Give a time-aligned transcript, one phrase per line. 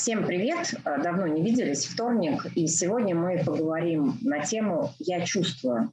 [0.00, 0.72] Всем привет!
[0.86, 5.92] Э, давно не виделись, вторник, и сегодня мы поговорим на тему «Я чувствую»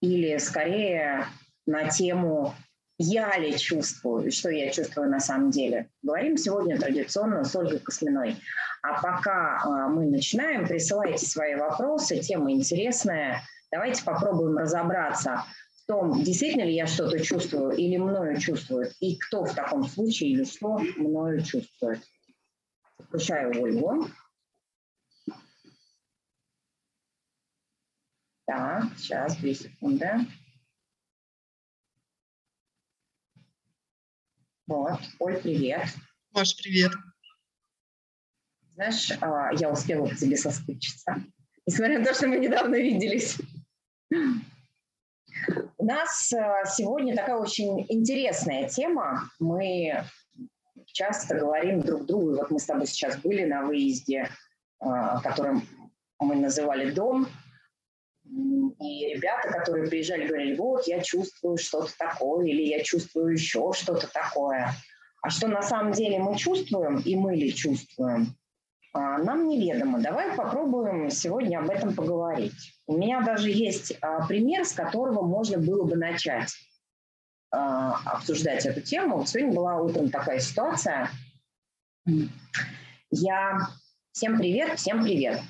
[0.00, 1.26] или скорее
[1.66, 2.54] на тему
[2.96, 5.90] «Я ли чувствую?» что я чувствую на самом деле.
[6.02, 8.38] Говорим сегодня традиционно с Ольгой Косминой.
[8.80, 13.42] А пока э, мы начинаем, присылайте свои вопросы, тема интересная.
[13.70, 15.44] Давайте попробуем разобраться
[15.82, 20.30] в том, действительно ли я что-то чувствую или мною чувствует, и кто в таком случае
[20.30, 22.00] или что мною чувствует.
[22.98, 24.08] Включаю Ольгу.
[28.46, 30.10] Так, сейчас, две секунды.
[34.66, 35.88] Вот, Оль, привет.
[36.32, 36.92] Маш, привет.
[38.74, 41.16] Знаешь, а, я успела по тебе соскучиться,
[41.66, 43.38] несмотря на то, что мы недавно виделись.
[44.10, 49.30] У нас а, сегодня такая очень интересная тема.
[49.38, 50.04] Мы
[50.98, 54.28] часто говорим друг другу, вот мы с тобой сейчас были на выезде,
[54.80, 55.62] а, которым
[56.18, 57.28] мы называли «Дом»,
[58.80, 64.12] и ребята, которые приезжали, говорили, вот, я чувствую что-то такое, или я чувствую еще что-то
[64.12, 64.74] такое.
[65.22, 68.36] А что на самом деле мы чувствуем, и мы ли чувствуем,
[68.92, 70.00] а, нам неведомо.
[70.00, 72.74] Давай попробуем сегодня об этом поговорить.
[72.86, 76.50] У меня даже есть а, пример, с которого можно было бы начать.
[77.50, 79.24] А, обсуждать эту тему.
[79.24, 81.10] Сегодня была утром такая ситуация.
[83.10, 83.68] Я...
[84.12, 85.40] Всем привет, всем привет.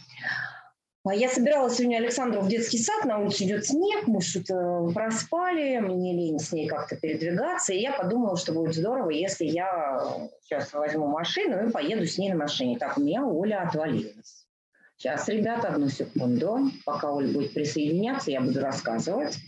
[1.04, 5.78] А я собиралась сегодня Александру в детский сад, на улице идет снег, мы что-то проспали,
[5.78, 10.70] мне лень с ней как-то передвигаться, и я подумала, что будет здорово, если я сейчас
[10.74, 12.78] возьму машину и поеду с ней на машине.
[12.78, 14.46] Так, у меня Оля отвалилась.
[14.98, 19.38] Сейчас, ребята, одну секунду, пока Оля будет присоединяться, я буду рассказывать.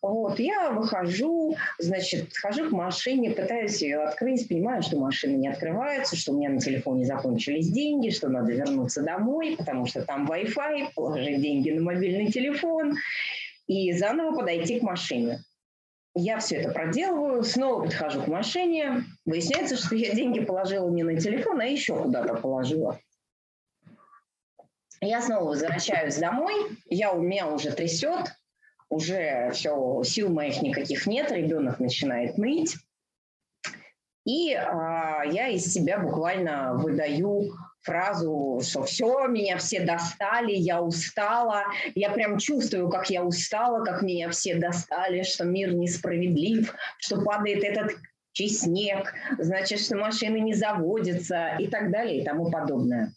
[0.00, 6.16] Вот, я выхожу, значит, хожу к машине, пытаюсь ее открыть, понимаю, что машина не открывается,
[6.16, 10.90] что у меня на телефоне закончились деньги, что надо вернуться домой, потому что там Wi-Fi,
[10.94, 12.96] положить деньги на мобильный телефон
[13.66, 15.40] и заново подойти к машине.
[16.14, 19.04] Я все это проделываю, снова подхожу к машине.
[19.24, 22.98] Выясняется, что я деньги положила не на телефон, а еще куда-то положила.
[25.00, 26.54] Я снова возвращаюсь домой,
[26.86, 28.32] я у меня уже трясет,
[28.90, 32.76] уже все, сил моих никаких нет, ребенок начинает ныть.
[34.24, 37.50] И а, я из себя буквально выдаю
[37.80, 41.64] фразу, что все, меня все достали, я устала.
[41.94, 47.64] Я прям чувствую, как я устала, как меня все достали, что мир несправедлив, что падает
[47.64, 47.96] этот
[48.34, 53.12] снег, значит, что машины не заводятся и так далее и тому подобное.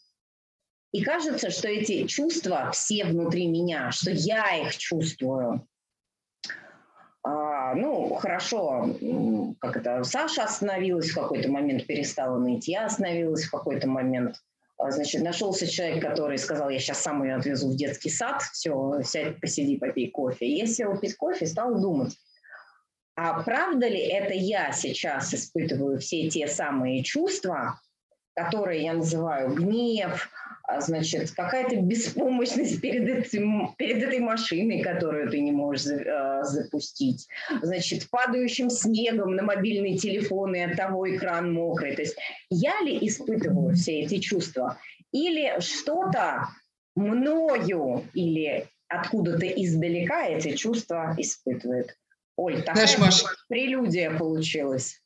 [0.92, 5.66] И кажется, что эти чувства все внутри меня, что я их чувствую.
[7.24, 8.96] А, ну, хорошо,
[9.60, 14.38] как это, Саша остановилась в какой-то момент, перестала ныть, я остановилась в какой-то момент.
[14.78, 19.02] А, значит, нашелся человек, который сказал, я сейчас сам ее отвезу в детский сад, все,
[19.04, 20.48] сядь, посиди, попей кофе.
[20.48, 22.18] Я села пить кофе и стала думать,
[23.16, 27.80] а правда ли это я сейчас испытываю все те самые чувства,
[28.34, 30.30] которые я называю гнев,
[30.80, 37.28] значит, какая-то беспомощность перед, этим, перед этой машиной, которую ты не можешь э, запустить,
[37.62, 41.96] значит, падающим снегом на мобильный телефон и от того экран мокрый.
[41.96, 42.16] То есть
[42.50, 44.78] я ли испытываю все эти чувства?
[45.12, 46.48] Или что-то
[46.96, 51.98] мною или откуда-то издалека эти чувства испытывает?
[52.38, 55.02] Оль, такая Знаешь, Маша, прелюдия получилась.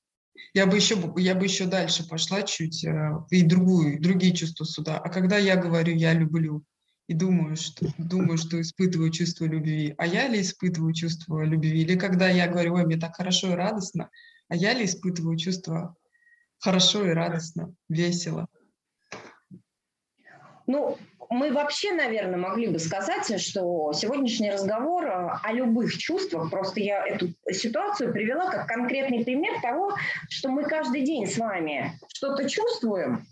[0.53, 4.97] Я бы еще, я бы еще дальше пошла чуть э, и другую, другие чувства сюда.
[4.97, 6.63] А когда я говорю «я люблю»,
[7.07, 11.81] и думаю, что, думаю, что испытываю чувство любви, а я ли испытываю чувство любви?
[11.81, 14.09] Или когда я говорю, ой, мне так хорошо и радостно,
[14.49, 15.95] а я ли испытываю чувство
[16.59, 18.47] хорошо и радостно, весело?
[20.67, 20.97] Ну,
[21.29, 27.05] мы вообще, наверное, могли бы сказать, что сегодняшний разговор э, о любых чувствах, просто я
[27.05, 29.95] эту ситуацию привела как конкретный пример того,
[30.29, 33.25] что мы каждый день с вами что-то чувствуем,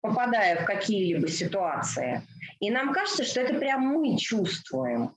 [0.00, 2.22] попадая в какие-либо ситуации,
[2.60, 5.14] и нам кажется, что это прям мы чувствуем.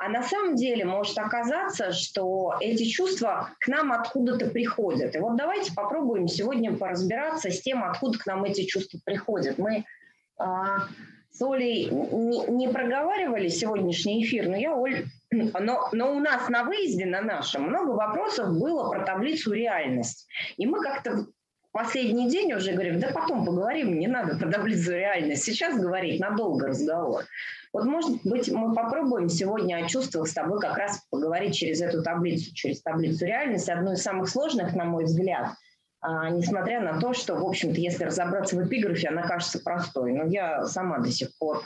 [0.00, 5.16] А на самом деле может оказаться, что эти чувства к нам откуда-то приходят.
[5.16, 9.58] И вот давайте попробуем сегодня поразбираться с тем, откуда к нам эти чувства приходят.
[9.58, 9.84] Мы
[10.38, 17.06] с Олей не, проговаривали сегодняшний эфир, но я, Оль, но, но у нас на выезде,
[17.06, 20.26] на нашем, много вопросов было про таблицу реальность.
[20.56, 21.26] И мы как-то
[21.70, 26.68] последний день уже говорим, да потом поговорим, не надо про таблицу реальность, сейчас говорить, надолго
[26.68, 27.24] разговор.
[27.72, 32.02] Вот, может быть, мы попробуем сегодня о чувствах с тобой как раз поговорить через эту
[32.02, 35.50] таблицу, через таблицу реальности, одну из самых сложных, на мой взгляд–
[36.02, 40.12] несмотря на то, что, в общем-то, если разобраться в эпиграфе, она кажется простой.
[40.12, 41.64] Но я сама до сих пор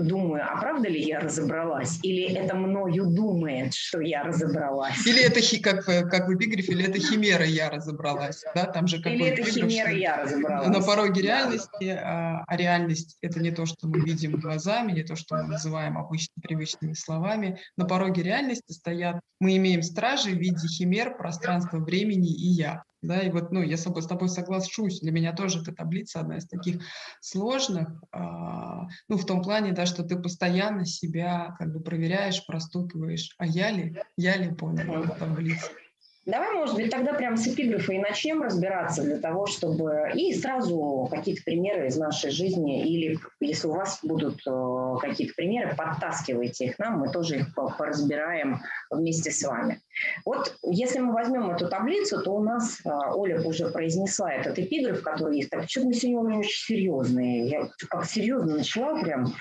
[0.00, 1.98] думаю, а правда ли я разобралась?
[2.02, 5.06] Или это мною думает, что я разобралась?
[5.06, 8.42] Или это, как, как в эпиграфе, или это химера «я разобралась».
[8.54, 8.64] Да?
[8.66, 10.68] Там же или это эпиграф, химера «я разобралась».
[10.68, 15.16] На пороге реальности, а, а реальность– это не то, что мы видим глазами, не то,
[15.16, 17.60] что мы называем обычно привычными словами.
[17.76, 22.82] На пороге реальности стоят, мы имеем стражи в виде химер, пространства, времени и «я».
[23.04, 26.20] Да, и вот, ну, я с тобой, с тобой соглашусь, для меня тоже эта таблица
[26.20, 26.82] одна из таких
[27.20, 33.34] сложных, а, ну, в том плане, да, что ты постоянно себя как бы проверяешь, простукиваешь,
[33.38, 35.66] а я ли, я ли понял таблицу.
[36.26, 40.10] Давай, может быть, тогда прямо с эпиграфа и начнем разбираться для того, чтобы...
[40.14, 45.74] И сразу какие-то примеры из нашей жизни, или если у вас будут э, какие-то примеры,
[45.76, 48.60] подтаскивайте их нам, мы тоже их поразбираем
[48.90, 49.82] вместе с вами.
[50.24, 55.02] Вот если мы возьмем эту таблицу, то у нас, э, Оля уже произнесла этот эпиграф,
[55.02, 55.50] который есть.
[55.50, 57.48] Так, что-то мы сегодня очень серьезные.
[57.48, 59.34] Я как серьезно начала прям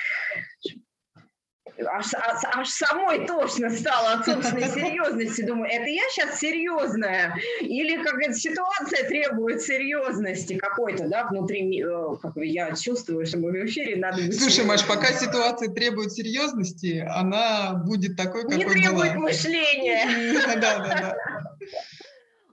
[1.85, 5.41] аж, аж, аж самой точно стало от собственной серьезности.
[5.41, 7.35] Думаю, это я сейчас серьезная?
[7.61, 13.65] Или какая-то ситуация требует серьезности какой-то, да, внутри, э, как я чувствую, что мы в
[13.65, 14.31] эфире надо...
[14.31, 19.23] Слушай, Маш, пока ситуация требует серьезности, она будет такой, какой Не требует была.
[19.23, 20.33] мышления.
[20.53, 21.15] Да, да, да.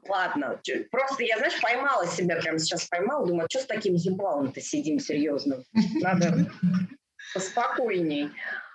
[0.09, 0.61] Ладно,
[0.91, 5.63] просто я, знаешь, поймала себя, прямо сейчас поймала, думаю, что с таким ебалом-то сидим серьезным?
[6.01, 6.51] Надо
[7.35, 8.31] поспокойней.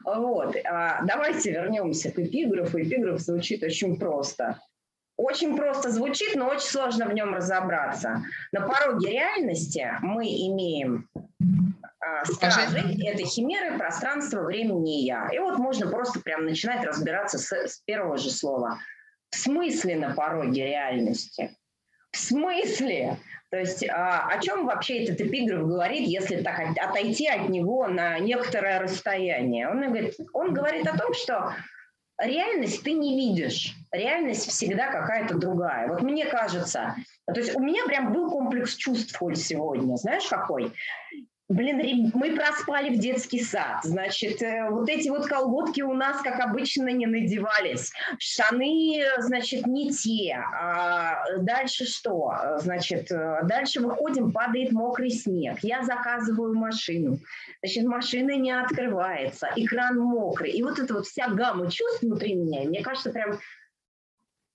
[0.06, 0.56] Вот.
[0.66, 2.80] А давайте вернемся к эпиграфу.
[2.81, 4.60] Эпиграф звучит очень просто.
[5.18, 8.22] Очень просто звучит, но очень сложно в нем разобраться.
[8.52, 11.10] На пороге реальности мы имеем
[12.00, 15.30] а, стражи, это химеры, пространство, времени и я.
[15.30, 18.80] И вот можно просто прям начинать разбираться с, с первого же слова.
[19.30, 21.56] В смысле на пороге реальности?
[22.16, 23.18] В смысле?
[23.52, 28.18] То есть а, о чем вообще этот эпиграф говорит, если так отойти от него на
[28.20, 29.68] некоторое расстояние?
[29.68, 31.54] Он говорит, он говорит о том, что
[32.18, 35.90] реальность ты не видишь, реальность всегда какая-то другая.
[35.90, 36.96] Вот мне кажется,
[37.28, 40.72] то есть у меня прям был комплекс чувств сегодня, знаешь какой?
[41.48, 43.82] Блин, мы проспали в детский сад.
[43.84, 47.92] Значит, э, вот эти вот колготки у нас, как обычно, не надевались.
[48.18, 50.40] Штаны, значит, не те.
[50.60, 52.34] А дальше что?
[52.58, 55.60] Значит, э, дальше выходим, падает мокрый снег.
[55.62, 57.20] Я заказываю машину.
[57.62, 59.48] Значит, машина не открывается.
[59.56, 60.50] Экран мокрый.
[60.50, 63.38] И вот эта вот вся гамма чувств внутри меня, мне кажется, прям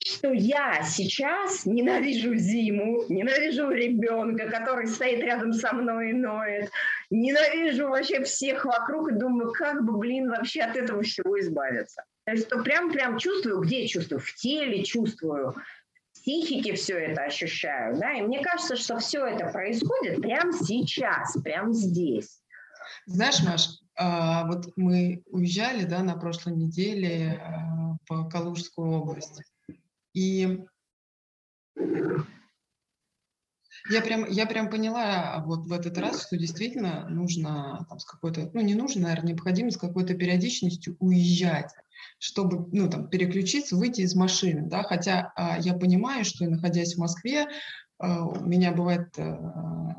[0.04, 6.70] что я сейчас ненавижу зиму, ненавижу ребенка, который стоит рядом со мной и ноет,
[7.10, 12.04] ненавижу вообще всех вокруг и думаю, как бы, блин, вообще от этого всего избавиться.
[12.24, 15.52] То есть то прям-прям чувствую, где чувствую, в теле чувствую,
[16.12, 21.36] в психике все это ощущаю, да, и мне кажется, что все это происходит прямо сейчас,
[21.42, 22.40] прямо здесь.
[23.06, 29.42] Знаешь, Маш, а, вот мы уезжали, да, на прошлой неделе а, в Калужскую область.
[30.12, 30.60] И
[33.88, 38.50] я прям, я прям поняла вот в этот раз, что действительно нужно там с какой-то,
[38.52, 41.72] ну не нужно, наверное, необходимо с какой-то периодичностью уезжать,
[42.18, 46.98] чтобы, ну там, переключиться, выйти из машины, да, хотя а, я понимаю, что находясь в
[46.98, 47.46] Москве,
[47.98, 49.94] а, у меня бывает а,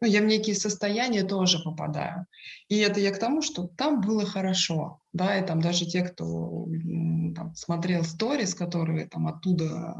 [0.00, 2.26] ну, я в некие состояния тоже попадаю.
[2.68, 6.66] И это я к тому, что там было хорошо, да, и там даже те, кто
[7.34, 9.94] там, смотрел сторис, которые там оттуда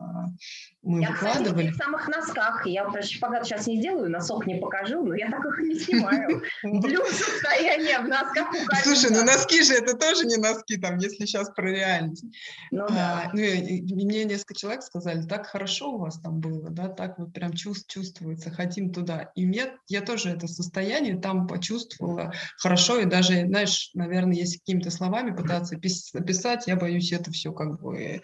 [0.83, 1.67] мы я, выкладывали.
[1.67, 5.45] Я, в самых носках, я шпагат сейчас не сделаю, носок не покажу, но я так
[5.45, 6.43] их не снимаю.
[6.63, 8.49] Плюс состояние в носках
[8.85, 12.25] Слушай, ну носки же это тоже не носки, там, если сейчас про реальность.
[12.71, 13.25] Ну, да.
[13.25, 17.19] а, ну, и, мне несколько человек сказали, так хорошо у вас там было, да, так
[17.19, 19.33] вот прям чувств, чувствуется, хотим туда.
[19.35, 24.91] И мне, я тоже это состояние там почувствовала хорошо, и даже, знаешь, наверное, если какими-то
[24.91, 28.21] словами пытаться писать, я боюсь, это все как бы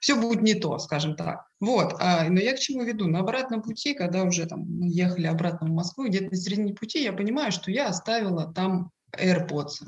[0.00, 1.46] все будет не то, скажем так.
[1.60, 3.08] Вот, а, но я к чему веду?
[3.08, 7.02] На обратном пути, когда уже там мы ехали обратно в Москву, где-то на середине пути
[7.02, 9.86] я понимаю, что я оставила там AirPods.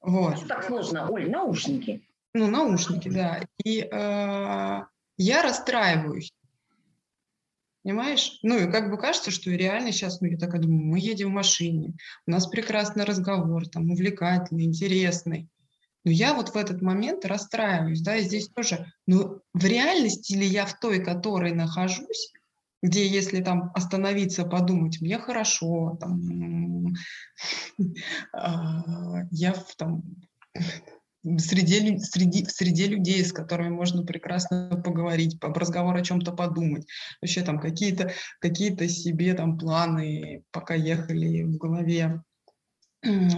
[0.00, 0.38] Вот.
[0.38, 2.02] Что так сложно, Оль, наушники.
[2.34, 3.40] Ну, наушники, да.
[3.64, 4.82] И э,
[5.16, 6.32] я расстраиваюсь.
[7.82, 8.38] Понимаешь?
[8.42, 11.34] Ну, и как бы кажется, что реально сейчас, ну, я такая думаю, мы едем в
[11.34, 11.94] машине,
[12.26, 15.48] у нас прекрасный разговор, там, увлекательный, интересный.
[16.04, 20.46] Но я вот в этот момент расстраиваюсь, да, и здесь тоже, ну, в реальности ли
[20.46, 22.32] я в той, которой нахожусь,
[22.82, 26.94] где если там остановиться, подумать, мне хорошо, там,
[28.32, 30.02] а, я там
[31.38, 36.86] среди, среди, среди людей, с которыми можно прекрасно поговорить, по разговор о чем-то подумать.
[37.20, 42.22] Вообще там какие-то какие себе там планы, пока ехали в голове,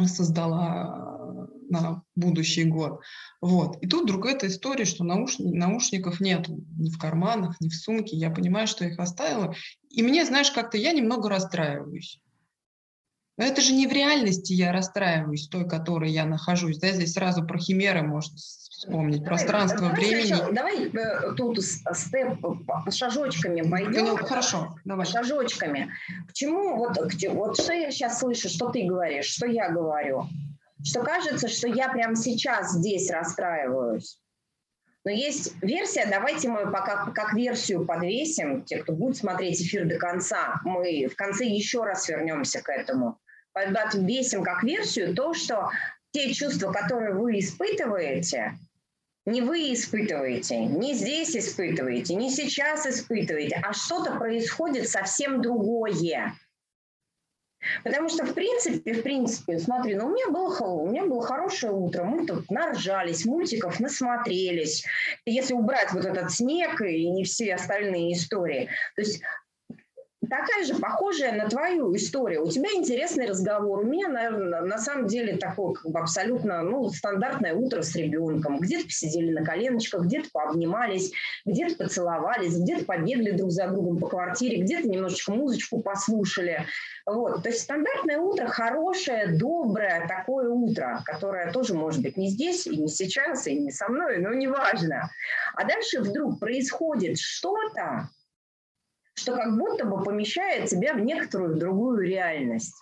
[0.07, 3.01] создала на будущий год.
[3.41, 3.77] Вот.
[3.83, 5.39] И тут вдруг эта история, что науш...
[5.39, 8.17] наушников нет ни в карманах, ни в сумке.
[8.17, 9.55] Я понимаю, что их оставила.
[9.89, 12.21] И мне, знаешь, как-то я немного расстраиваюсь.
[13.41, 16.79] Но это же не в реальности я расстраиваюсь, той, которой я нахожусь.
[16.79, 16.91] Да?
[16.91, 20.27] Здесь сразу про химеры можно вспомнить, давай, пространство, давай времени.
[20.27, 22.39] Сначала, давай э, тут степ
[22.91, 24.05] шажочками пойдем.
[24.05, 25.07] Ну, хорошо, давай.
[25.07, 25.91] Шажочками.
[26.29, 30.27] К чему, вот, к, вот что я сейчас слышу, что ты говоришь, что я говорю?
[30.85, 34.21] Что кажется, что я прямо сейчас здесь расстраиваюсь.
[35.07, 39.97] Но есть версия, давайте мы пока как версию подвесим, те, кто будет смотреть эфир до
[39.97, 43.19] конца, мы в конце еще раз вернемся к этому
[43.53, 45.71] подвесим как версию то, что
[46.13, 48.59] те чувства, которые вы испытываете,
[49.27, 56.35] не вы испытываете, не здесь испытываете, не сейчас испытываете, а что-то происходит совсем другое.
[57.85, 61.73] Потому что, в принципе, в принципе, смотри, ну, у меня было, у меня было хорошее
[61.73, 64.85] утро, мы тут наржались, мультиков насмотрелись.
[65.27, 68.71] Если убрать вот этот снег и не все остальные истории.
[68.97, 69.23] То есть
[70.31, 72.47] такая же, похожая на твою историю.
[72.47, 73.81] У тебя интересный разговор.
[73.81, 78.59] У меня, наверное, на самом деле такое как бы абсолютно ну, стандартное утро с ребенком.
[78.59, 81.13] Где-то посидели на коленочках, где-то пообнимались,
[81.45, 86.65] где-то поцеловались, где-то побегали друг за другом по квартире, где-то немножечко музычку послушали.
[87.05, 87.43] Вот.
[87.43, 92.77] То есть стандартное утро, хорошее, доброе такое утро, которое тоже может быть не здесь, и
[92.77, 95.11] не сейчас, и не со мной, но неважно.
[95.55, 98.09] А дальше вдруг происходит что-то,
[99.21, 102.75] что как будто бы помещает тебя в некоторую другую реальность.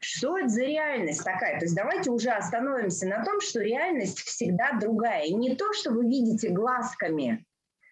[0.00, 1.58] Что это за реальность такая?
[1.58, 5.24] То есть давайте уже остановимся на том, что реальность всегда другая.
[5.24, 7.44] И не то, что вы видите глазками,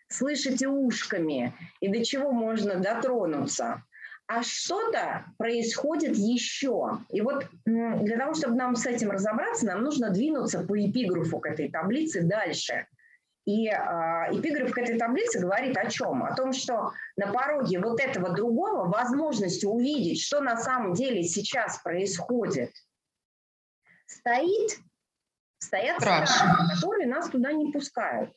[0.09, 3.83] слышите ушками и до чего можно дотронуться,
[4.29, 6.99] а что-то происходит еще.
[7.11, 11.47] И вот для того, чтобы нам с этим разобраться, нам нужно двинуться по эпиграфу к
[11.47, 12.87] этой таблице дальше.
[13.47, 13.73] И э,
[14.33, 16.25] эпиграф к этой таблице говорит о чем?
[16.25, 21.79] О том, что на пороге вот этого другого возможности увидеть, что на самом деле сейчас
[21.79, 22.73] происходит,
[24.07, 24.81] стоит,
[25.59, 26.33] стоят стражи,
[26.75, 28.33] которые нас туда не пускают.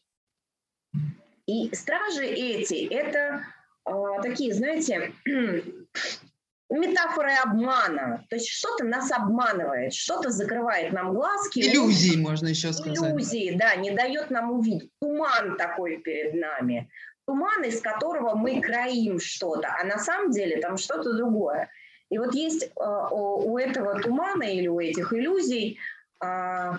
[1.47, 3.43] И стражи эти– это
[3.87, 5.11] э, такие, знаете,
[6.69, 8.25] метафорой обмана.
[8.29, 11.59] То есть что-то нас обманывает, что-то закрывает нам глазки.
[11.59, 12.97] Иллюзии, можно еще сказать.
[12.97, 14.91] Иллюзии, да, не дает нам увидеть.
[15.01, 16.89] Туман такой перед нами.
[17.25, 21.69] Туман, из которого мы краим что-то, а на самом деле там что-то другое.
[22.09, 22.69] И вот есть э,
[23.11, 25.77] у этого тумана или у этих иллюзий
[26.23, 26.71] э,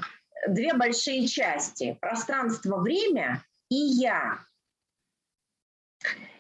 [0.49, 1.97] две большие части.
[2.01, 4.41] Пространство-время и я.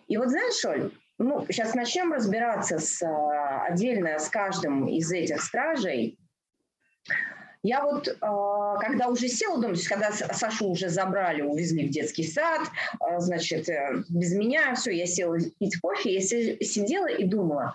[0.08, 0.90] И вот знаешь, Оль,
[1.20, 6.18] ну, сейчас начнем разбираться с, а, отдельно с каждым из этих стражей.
[7.62, 12.62] Я вот, а, когда уже села есть когда Сашу уже забрали, увезли в детский сад,
[13.00, 17.74] а, значит, э, без меня, все, я села пить кофе, я сидела и думала,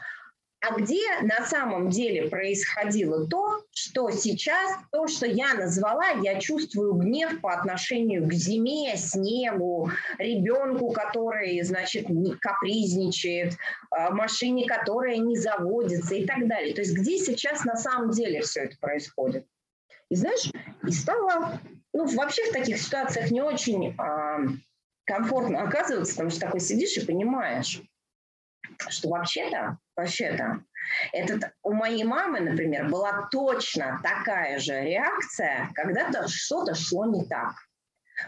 [0.66, 6.94] а где на самом деле происходило то, что сейчас, то, что я назвала, я чувствую
[6.94, 12.08] гнев по отношению к зиме, снегу, ребенку, который, значит,
[12.40, 13.54] капризничает,
[13.92, 16.74] а, машине, которая не заводится и так далее.
[16.74, 19.46] То есть где сейчас на самом деле все это происходит?
[20.10, 20.52] И знаешь,
[20.88, 21.60] и стало,
[21.94, 24.40] ну, вообще в таких ситуациях не очень а,
[25.06, 27.82] комфортно оказываться, потому что такой сидишь и понимаешь,
[28.90, 30.64] что вообще-то, вообще-то,
[31.12, 37.56] этот, у моей мамы, например, была точно такая же реакция, когда-то что-то шло не так.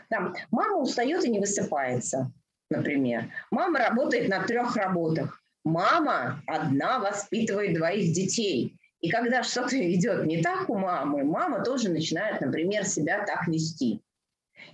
[0.09, 2.31] Там, мама устает и не высыпается,
[2.69, 3.31] например.
[3.51, 5.41] Мама работает на трех работах.
[5.63, 8.77] Мама одна воспитывает двоих детей.
[8.99, 14.01] И когда что-то идет не так у мамы, мама тоже начинает, например, себя так вести.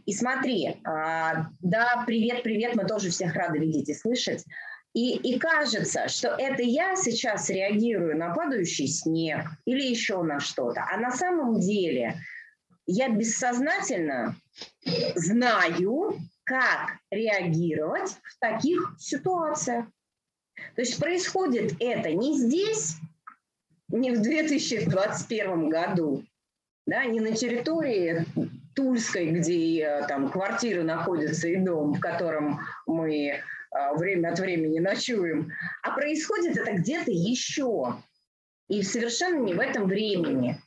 [0.05, 4.45] И смотри, а, да, привет, привет, мы тоже всех рады видеть и слышать.
[4.93, 10.85] И, и кажется, что это я сейчас реагирую на падающий снег или еще на что-то.
[10.91, 12.15] А на самом деле
[12.85, 14.35] я бессознательно
[15.15, 19.85] знаю, как реагировать в таких ситуациях.
[20.75, 22.97] То есть происходит это не здесь,
[23.87, 26.23] не в 2021 году,
[26.85, 28.25] да, не на территории
[28.75, 33.41] Тульской, где там квартира находится и дом, в котором мы
[33.95, 35.51] время от времени ночуем,
[35.81, 38.01] а происходит это где-то еще.
[38.69, 40.61] И совершенно не в этом времени.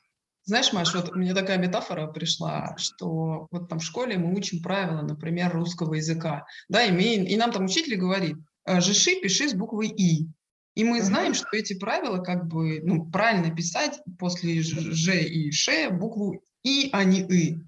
[0.45, 5.03] Знаешь, Маш, вот мне такая метафора пришла, что вот там в школе мы учим правила,
[5.03, 9.55] например, русского языка, да, и, мы, и нам там учитель говорит, «Э, жиши пиши с
[9.55, 10.29] буквой «и».
[10.77, 15.91] И мы знаем, что эти правила как бы, ну, правильно писать после «ж» и «ш»
[15.91, 17.59] букву «и», а не «и».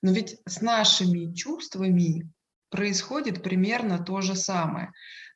[0.00, 2.30] Но ведь с нашими чувствами
[2.72, 4.90] происходит примерно то же самое.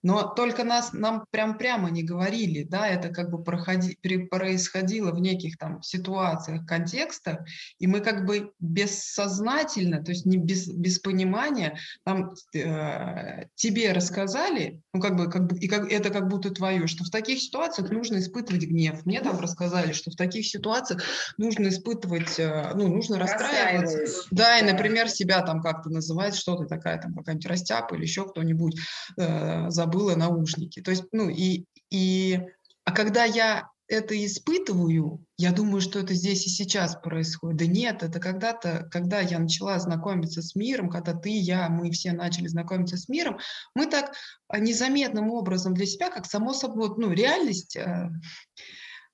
[0.06, 3.98] Но только нас, нам прям прямо не говорили, да, это как бы проходи,
[4.30, 7.40] происходило в неких там ситуациях, контекстах,
[7.80, 14.80] и мы как бы бессознательно, то есть не без, без понимания, там э, тебе рассказали,
[14.94, 17.90] ну как бы, как бы и как, это как будто твое, что в таких ситуациях
[17.90, 19.04] нужно испытывать гнев.
[19.06, 21.02] Мне там рассказали, что в таких ситуациях
[21.36, 24.25] нужно испытывать, э, ну, нужно расстраиваться.
[24.30, 28.25] Да, и, например, себя там как-то называть, что ты такая там какая-нибудь растяпа или еще
[28.28, 28.78] кто-нибудь
[29.18, 30.80] э, забыл забыла наушники.
[30.80, 32.40] То есть, ну, и, и,
[32.84, 37.58] а когда я это испытываю, я думаю, что это здесь и сейчас происходит.
[37.58, 42.12] Да нет, это когда-то, когда я начала знакомиться с миром, когда ты, я, мы все
[42.12, 43.38] начали знакомиться с миром,
[43.74, 44.12] мы так
[44.48, 48.10] а, незаметным образом для себя, как само собой, ну, реальность, э,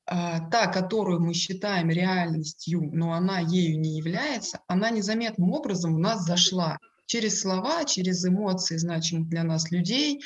[0.06, 5.98] э, та, которую мы считаем реальностью, но она ею не является, она незаметным образом у
[5.98, 10.22] нас зашла через слова, через эмоции значимых для нас людей,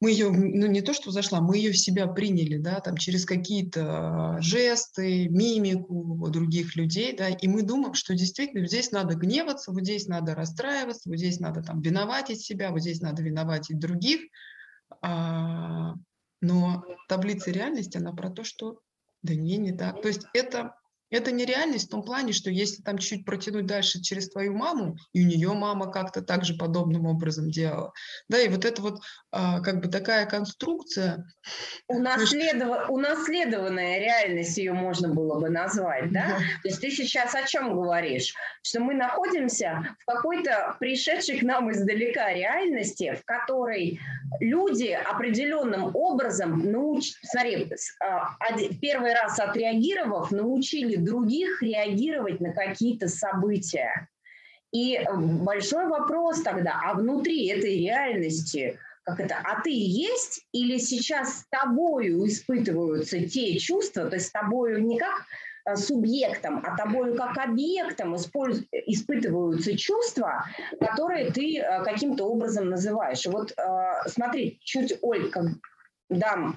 [0.00, 3.24] мы ее, ну не то, что зашла, мы ее в себя приняли, да, там через
[3.24, 9.82] какие-то жесты, мимику других людей, да, и мы думаем, что действительно здесь надо гневаться, вот
[9.82, 14.20] здесь надо расстраиваться, вот здесь надо там виноватить себя, вот здесь надо виноватить других,
[15.00, 15.94] а,
[16.42, 18.80] но таблица реальности, она про то, что
[19.22, 20.02] да не, не так.
[20.02, 20.74] То есть это
[21.10, 25.24] это нереальность в том плане, что если там чуть-чуть протянуть дальше через твою маму, и
[25.24, 27.92] у нее мама как-то так же подобным образом делала,
[28.28, 31.26] да, и вот это вот а, как бы такая конструкция.
[31.88, 32.90] Унаследов...
[32.90, 36.26] Унаследованная реальность ее можно было бы назвать, да?
[36.26, 36.36] да?
[36.62, 38.34] То есть ты сейчас о чем говоришь?
[38.62, 44.00] Что мы находимся в какой-то пришедшей к нам издалека реальности, в которой
[44.40, 47.12] люди определенным образом, науч...
[47.22, 47.70] смотри,
[48.00, 48.36] а,
[48.80, 54.08] первый раз отреагировав, научили других реагировать на какие-то события.
[54.72, 61.40] И большой вопрос тогда, а внутри этой реальности, как это, а ты есть или сейчас
[61.40, 65.24] с тобою испытываются те чувства, то есть с тобою не как
[65.64, 70.44] э, субъектом, а тобою как объектом испытываются чувства,
[70.80, 73.24] которые ты э, каким-то образом называешь.
[73.26, 73.64] Вот э,
[74.08, 75.54] смотри, чуть Ольга
[76.08, 76.56] дам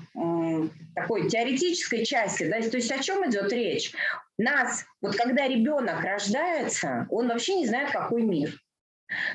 [0.96, 3.94] такой теоретической части, да, то есть о чем идет речь?
[4.38, 8.54] Нас, вот когда ребенок рождается, он вообще не знает, какой мир.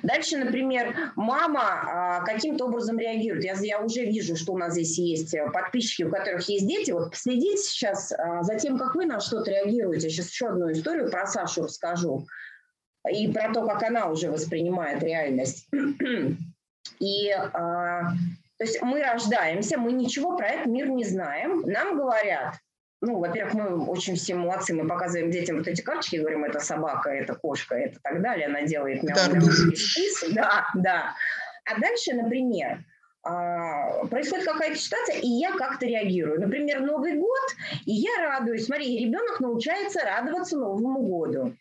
[0.02, 3.44] Дальше, например, мама а, каким-то образом реагирует.
[3.44, 6.92] Я, я уже вижу, что у нас здесь есть подписчики, у которых есть дети.
[6.92, 10.10] Вот последите сейчас а, за тем, как вы на что-то реагируете.
[10.10, 12.26] Сейчас еще одну историю про Сашу расскажу.
[13.10, 15.68] И про то, как она уже воспринимает реальность.
[17.00, 18.12] И а,
[18.64, 21.60] то есть мы рождаемся, мы ничего про этот мир не знаем.
[21.66, 22.54] Нам говорят,
[23.02, 27.10] ну, во-первых, мы очень все молодцы, мы показываем детям вот эти карточки, говорим, это собака,
[27.10, 29.16] это кошка, это так далее, она делает мяу,
[30.32, 31.14] да, да.
[31.66, 32.78] А дальше, например,
[33.22, 36.40] а, происходит какая-то ситуация, и я как-то реагирую.
[36.40, 37.50] Например, Новый год,
[37.84, 38.64] и я радуюсь.
[38.64, 41.54] Смотри, ребенок научается радоваться Новому году.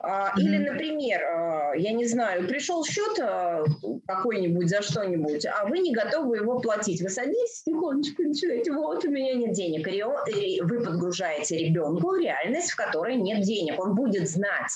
[0.00, 3.64] А, или, например, а, я не знаю, пришел счет а,
[4.06, 7.02] какой-нибудь за что-нибудь, а вы не готовы его платить.
[7.02, 9.86] Вы садитесь тихонечко начинаете, вот у меня нет денег.
[9.88, 13.78] И вы подгружаете ребенку реальность, в которой нет денег.
[13.78, 14.72] Он будет знать,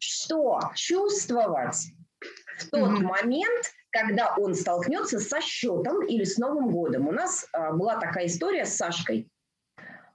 [0.00, 1.76] что чувствовать
[2.58, 3.02] в тот mm-hmm.
[3.02, 7.08] момент, когда он столкнется со счетом или с Новым годом.
[7.08, 9.30] У нас была такая история с Сашкой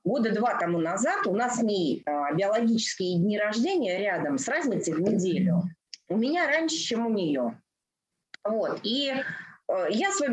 [0.03, 4.93] года два тому назад у нас с ней а, биологические дни рождения рядом с разницей
[4.93, 5.63] в неделю.
[6.07, 7.61] У меня раньше, чем у нее.
[8.43, 8.79] Вот.
[8.83, 9.13] И
[9.89, 10.29] я свой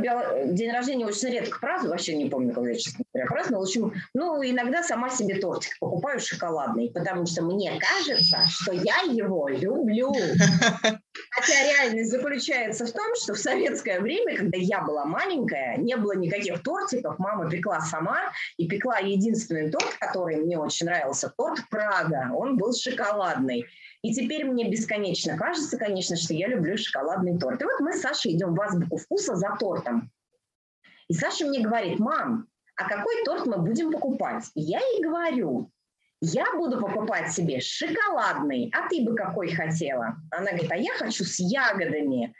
[0.53, 3.64] день рождения очень редко праздную, вообще не помню, когда я, честно говоря, праздновала.
[3.64, 9.48] Общем, ну, иногда сама себе тортик покупаю шоколадный, потому что мне кажется, что я его
[9.48, 10.12] люблю.
[11.31, 16.16] Хотя реальность заключается в том, что в советское время, когда я была маленькая, не было
[16.16, 18.18] никаких тортиков, мама пекла сама,
[18.57, 23.66] и пекла единственный торт, который мне очень нравился, торт Прага, он был шоколадный.
[24.02, 27.61] И теперь мне бесконечно кажется, конечно, что я люблю шоколадный торт.
[27.61, 30.11] И вот мы с Сашей идем в азбуку вкуса за тортом.
[31.08, 34.44] И Саша мне говорит, мам, а какой торт мы будем покупать?
[34.54, 35.72] И я ей говорю,
[36.20, 40.16] я буду покупать себе шоколадный, а ты бы какой хотела?
[40.30, 42.34] Она говорит, а я хочу с ягодами.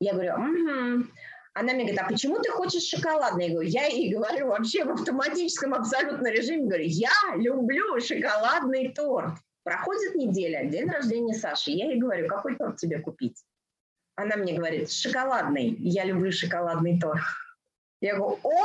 [0.00, 1.06] Я говорю, угу.
[1.54, 3.48] Она мне говорит, а почему ты хочешь шоколадный?
[3.48, 9.34] Я говорю, я ей говорю вообще в автоматическом абсолютно режиме, говорю, я люблю шоколадный торт.
[9.64, 11.70] Проходит неделя, день рождения Саши.
[11.70, 13.44] Я ей говорю, какой торт тебе купить?
[14.16, 15.76] Она мне говорит, шоколадный.
[15.78, 17.22] Я люблю шоколадный торт.
[18.00, 18.64] Я говорю, о,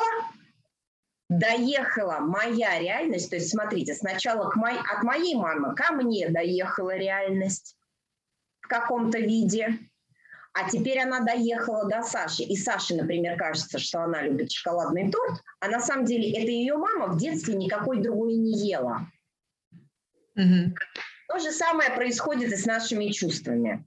[1.30, 3.30] доехала моя реальность.
[3.30, 7.78] То есть, смотрите, сначала к мой, от моей мамы ко мне доехала реальность
[8.62, 9.78] в каком-то виде.
[10.54, 12.42] А теперь она доехала до Саши.
[12.42, 16.76] И Саше, например, кажется, что она любит шоколадный торт, а на самом деле это ее
[16.78, 19.08] мама в детстве никакой другой не ела.
[20.38, 20.76] Угу.
[21.30, 23.84] То же самое происходит и с нашими чувствами.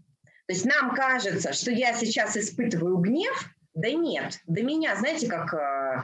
[0.46, 5.54] То есть нам кажется, что я сейчас испытываю гнев, да нет, до меня, знаете, как
[5.54, 6.02] э,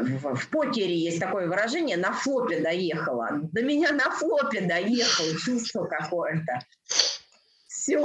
[0.00, 3.28] в, в покере есть такое выражение, на флопе доехала.
[3.52, 6.60] До меня на флопе доехало чувство какое-то.
[7.68, 8.02] Все.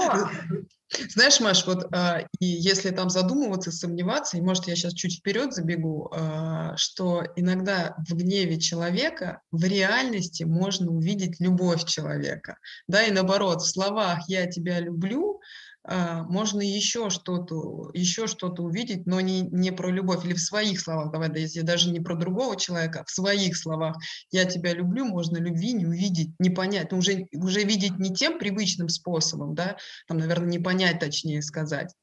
[1.09, 5.53] Знаешь, Маш, вот э, и если там задумываться, сомневаться, и может я сейчас чуть вперед
[5.53, 13.11] забегу, э, что иногда в гневе человека в реальности можно увидеть любовь человека, да, и
[13.11, 15.41] наоборот, в словах «я тебя люблю»
[15.87, 20.25] можно еще что-то, еще что-то увидеть, но не, не про любовь.
[20.25, 23.55] Или в своих словах, давай, да, если даже не про другого человека, а в своих
[23.57, 23.97] словах.
[24.31, 28.39] «я тебя люблю», можно любви не увидеть, не понять, но уже, уже видеть не тем
[28.39, 31.93] привычным способом, да, там, наверное, не понять, точнее сказать,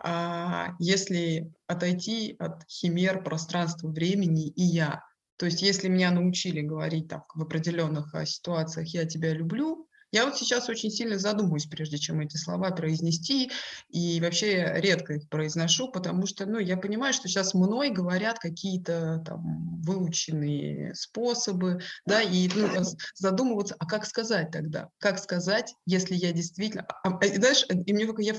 [0.00, 5.02] а если отойти от химер пространства, времени и «я»,
[5.36, 10.24] то есть если меня научили говорить так в определенных а, ситуациях «я тебя люблю», я
[10.24, 13.50] вот сейчас очень сильно задумываюсь, прежде чем эти слова произнести,
[13.90, 19.22] и вообще редко их произношу, потому что, ну, я понимаю, что сейчас мной говорят какие-то
[19.26, 22.68] там выученные способы, да, и ну,
[23.14, 24.88] задумываться, а как сказать тогда?
[24.98, 26.86] Как сказать, если я действительно...
[27.04, 28.34] А, а, знаешь, и мне я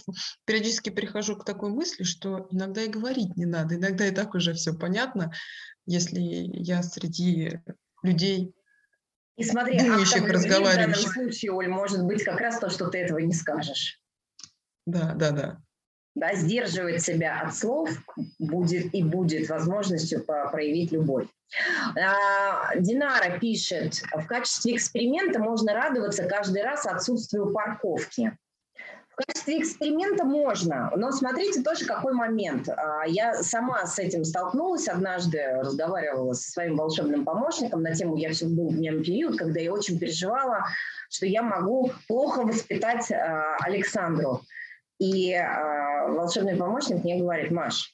[0.46, 4.54] периодически прихожу к такой мысли, что иногда и говорить не надо, иногда и так уже
[4.54, 5.32] все понятно,
[5.86, 7.60] если я среди
[8.04, 8.54] людей
[9.40, 11.12] и смотри, думающих, разговаривающих.
[11.12, 14.02] В данном случае, Оль, может быть как раз то, что ты этого не скажешь.
[14.86, 15.58] Да, да, да.
[16.16, 17.90] Да, сдерживать себя от слов
[18.38, 21.28] будет и будет возможностью проявить любовь.
[21.96, 28.38] А, Динара пишет, в качестве эксперимента можно радоваться каждый раз отсутствию парковки.
[29.20, 32.70] В качестве эксперимента можно, но смотрите тоже какой момент.
[32.70, 38.32] А, я сама с этим столкнулась однажды, разговаривала со своим волшебным помощником на тему «Я
[38.32, 40.64] все был днем период», когда я очень переживала,
[41.10, 44.42] что я могу плохо воспитать а, Александру.
[45.00, 47.94] И а, волшебный помощник мне говорит, Маш,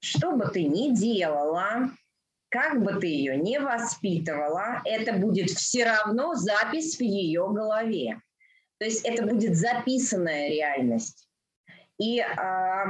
[0.00, 1.90] что бы ты ни делала,
[2.50, 8.20] как бы ты ее не воспитывала, это будет все равно запись в ее голове.
[8.78, 11.28] То есть это будет записанная реальность.
[11.98, 12.84] И э,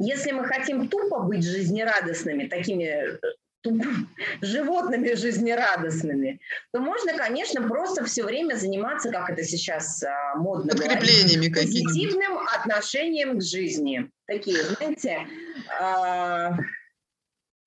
[0.00, 3.18] если мы хотим тупо быть жизнерадостными, такими э,
[3.62, 3.82] туп,
[4.42, 6.40] животными жизнерадостными,
[6.72, 12.38] то можно, конечно, просто все время заниматься, как это сейчас а, модно Подкреплениями говорить, позитивным
[12.54, 14.10] отношением к жизни.
[14.26, 15.26] Такие, знаете,
[15.80, 16.56] а,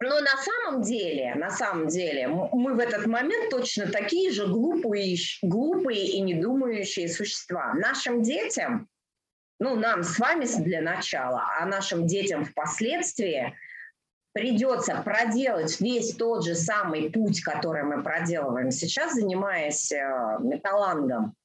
[0.01, 5.15] но на самом деле, на самом деле, мы в этот момент точно такие же глупые,
[5.41, 7.73] глупые и недумающие существа.
[7.73, 8.89] Нашим детям,
[9.59, 13.55] ну, нам с вами для начала, а нашим детям впоследствии
[14.33, 21.35] придется проделать весь тот же самый путь, который мы проделываем сейчас, занимаясь э, металлангом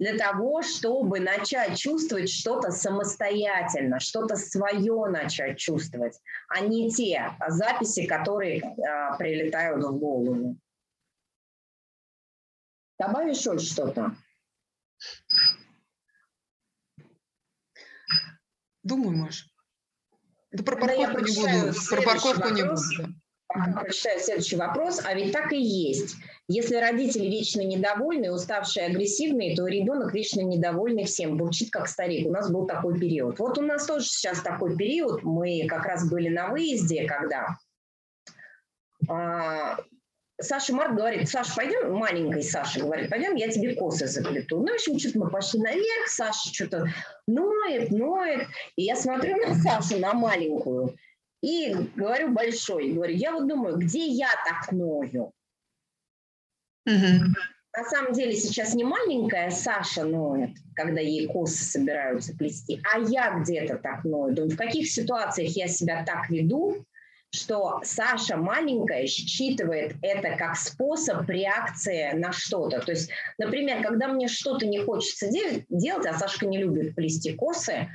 [0.00, 8.06] для того, чтобы начать чувствовать что-то самостоятельно, что-то свое начать чувствовать, а не те записи,
[8.06, 10.56] которые а, прилетают в голову.
[12.98, 14.16] Добавишь хоть что-то?
[18.82, 19.44] Думаю, Маша.
[20.50, 21.78] Это про парковку не буду.
[21.90, 23.14] Про парковку не буду
[23.74, 25.00] прочитаю следующий вопрос.
[25.04, 26.16] А ведь так и есть.
[26.52, 32.26] Если родители вечно недовольны, уставшие, агрессивные, то ребенок вечно недовольный всем, бурчит как старик.
[32.26, 33.38] У нас был такой период.
[33.38, 35.22] Вот у нас тоже сейчас такой период.
[35.22, 37.56] Мы как раз были на выезде, когда
[39.08, 39.78] а,
[40.40, 44.58] Саша Марк говорит, Саша, пойдем, маленькой Саша говорит, пойдем, я тебе косы заплету.
[44.58, 46.88] Ну, в общем, что-то мы пошли наверх, Саша что-то
[47.28, 48.48] ноет, ноет.
[48.74, 50.96] И я смотрю на Сашу, на маленькую,
[51.42, 55.32] и говорю большой, говорю, я вот думаю, где я так ною?
[56.94, 57.34] Угу.
[57.76, 63.38] На самом деле сейчас не маленькая Саша ноет, когда ей косы собираются плести, а я
[63.38, 64.34] где-то так ною.
[64.34, 66.84] Думаю, в каких ситуациях я себя так веду,
[67.32, 72.80] что Саша маленькая считывает это как способ реакции на что-то.
[72.80, 75.28] То есть, например, когда мне что-то не хочется
[75.68, 77.88] делать, а Сашка не любит плести косы,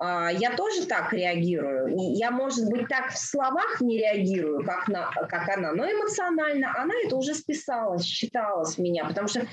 [0.00, 1.94] я тоже так реагирую.
[2.16, 6.94] Я, может быть, так в словах не реагирую, как, на, как она, но эмоционально она
[7.04, 9.46] это уже списала, считала с меня, потому что э,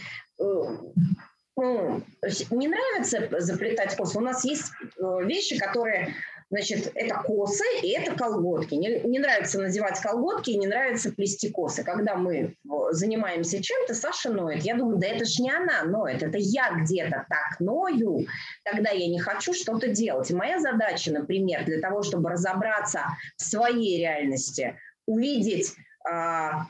[1.57, 2.03] ну,
[2.51, 4.17] не нравится заплетать косы.
[4.17, 6.13] У нас есть э, вещи, которые
[6.51, 8.75] Значит, это косы и это колготки.
[8.75, 11.83] Не, не нравится надевать колготки и не нравится плести косы.
[11.83, 12.55] Когда мы
[12.91, 14.63] занимаемся чем-то, Саша ноет.
[14.63, 18.27] Я думаю, да это ж не она ноет, это я где-то так ною,
[18.63, 20.29] тогда я не хочу что-то делать.
[20.29, 23.01] И моя задача, например, для того, чтобы разобраться
[23.37, 24.77] в своей реальности,
[25.07, 25.73] увидеть,
[26.07, 26.67] а,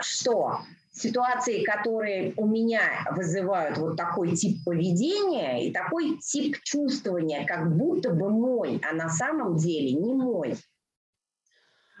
[0.00, 0.60] что
[0.96, 8.10] ситуации, которые у меня вызывают вот такой тип поведения и такой тип чувствования, как будто
[8.10, 10.56] бы мой, а на самом деле не мой.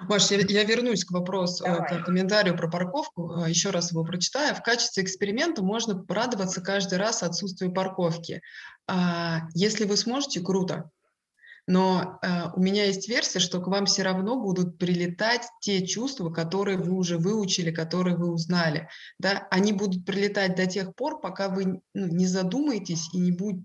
[0.08, 2.02] Маш, я, я вернусь к вопросу, э, Давай.
[2.02, 4.54] к комментарию про парковку, э, еще раз его прочитаю.
[4.54, 8.42] В качестве эксперимента можно порадоваться каждый раз отсутствию парковки.
[8.86, 10.90] А, если вы сможете, круто
[11.66, 16.30] но э, у меня есть версия, что к вам все равно будут прилетать те чувства,
[16.30, 18.88] которые вы уже выучили, которые вы узнали.
[19.18, 19.48] Да?
[19.50, 23.56] Они будут прилетать до тех пор, пока вы ну, не задумаетесь и не будь,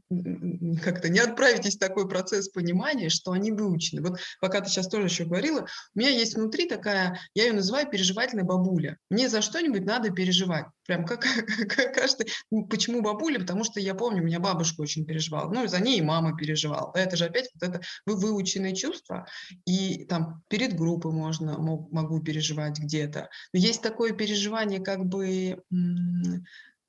[0.84, 4.02] как-то не отправитесь в такой процесс понимания, что они выучены.
[4.02, 7.88] Вот пока ты сейчас тоже еще говорила, у меня есть внутри такая, я ее называю
[7.88, 8.98] переживательная бабуля.
[9.10, 10.66] Мне за что-нибудь надо переживать.
[10.86, 11.22] Прям как,
[11.70, 12.28] как каждый.
[12.70, 13.40] Почему бабуля?
[13.40, 15.52] Потому что я помню, у меня бабушка очень переживала.
[15.52, 16.92] Ну, за ней и мама переживала.
[16.96, 19.28] Это же опять вот это вы выученные чувства.
[19.66, 23.30] И там перед группой можно, могу переживать где-то.
[23.54, 25.64] Но есть такое переживание как бы,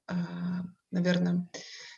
[0.07, 0.15] а,
[0.91, 1.49] наверное,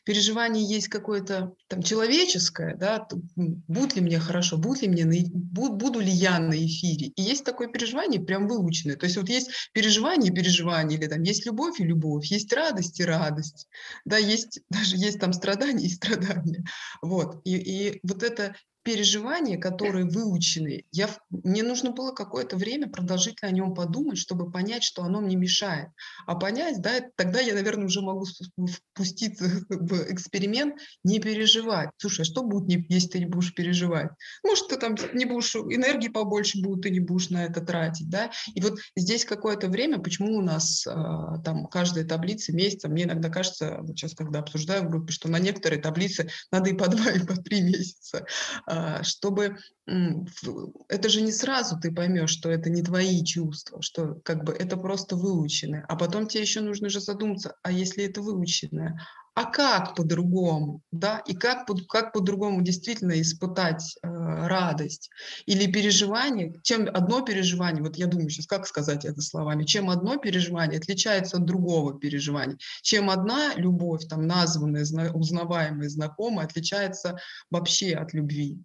[0.04, 5.74] переживание есть какое-то там человеческое, да, будет ли мне хорошо, будет ли мне, на, буду,
[5.74, 7.08] буду ли я на эфире.
[7.08, 8.96] И есть такое переживание прям выученное.
[8.96, 13.00] То есть вот есть переживание и переживание, или там есть любовь и любовь, есть радость
[13.00, 13.68] и радость,
[14.04, 16.64] да, есть даже есть там страдания и страдания.
[17.02, 17.40] Вот.
[17.44, 23.54] И, и вот это переживания, которые выучены, я, мне нужно было какое-то время продолжительно о
[23.54, 25.88] нем подумать, чтобы понять, что оно мне мешает.
[26.26, 31.90] А понять, да, тогда я, наверное, уже могу впуститься в эксперимент, не переживать.
[31.96, 34.10] Слушай, а что будет, если ты не будешь переживать?
[34.44, 38.30] Может, ты там не будешь, энергии побольше будет, ты не будешь на это тратить, да?
[38.54, 43.30] И вот здесь какое-то время, почему у нас а, там каждая таблица месяца, мне иногда
[43.30, 47.10] кажется, вот сейчас, когда обсуждаю в группе, что на некоторые таблицы надо и по два,
[47.10, 48.26] и по три месяца,
[49.02, 49.56] чтобы
[50.88, 54.76] это же не сразу ты поймешь, что это не твои чувства, что как бы это
[54.76, 55.84] просто выученное.
[55.88, 59.00] А потом тебе еще нужно же задуматься, а если это выученное,
[59.34, 65.10] а как по-другому, да, и как, как по-другому действительно испытать э, радость
[65.46, 70.16] или переживание, чем одно переживание, вот я думаю сейчас, как сказать это словами, чем одно
[70.16, 77.18] переживание отличается от другого переживания, чем одна любовь, там, названная, узнаваемая, знакомая, отличается
[77.50, 78.58] вообще от любви.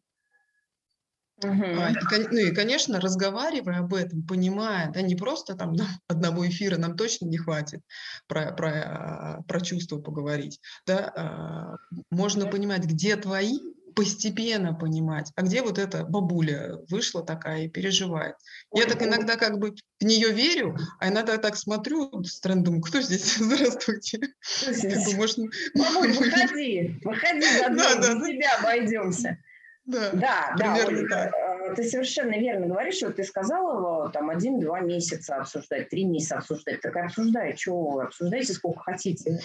[1.43, 1.63] Угу.
[1.63, 5.73] А, и, ну и, конечно, разговаривая об этом, понимая, да, не просто там
[6.07, 7.81] одного эфира нам точно не хватит
[8.27, 11.75] про, про, а, про чувства поговорить, да, а,
[12.11, 13.59] можно понимать, где твои,
[13.95, 18.35] постепенно понимать, а где вот эта бабуля вышла такая и переживает.
[18.73, 23.01] Я так иногда как бы в нее верю, а иногда так смотрю, странно думаю, кто
[23.01, 23.35] здесь?
[23.37, 24.19] Здравствуйте.
[24.19, 25.37] Бы, может,
[25.75, 29.37] Бабуль, выходи, выходи, да, да, себя обойдемся.
[29.85, 31.31] Да, да, да Ольга, так.
[31.75, 36.81] Ты совершенно верно говоришь, вот ты сказала там один-два месяца обсуждать, три месяца обсуждать.
[36.81, 39.39] Так обсуждай, что обсуждайте сколько хотите.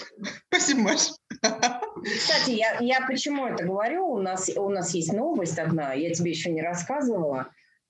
[0.49, 1.13] Спасибо, Маша.
[2.03, 4.07] Кстати, я, я почему это говорю?
[4.09, 7.49] У нас, у нас есть новость одна, я тебе еще не рассказывала.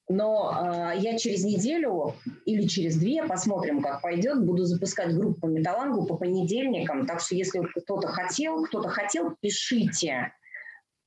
[0.09, 5.47] Но э, я через неделю или через две, посмотрим, как пойдет, буду запускать группу по
[5.47, 7.07] металлангу по понедельникам.
[7.07, 10.33] Так что если кто-то хотел, кто-то хотел, пишите.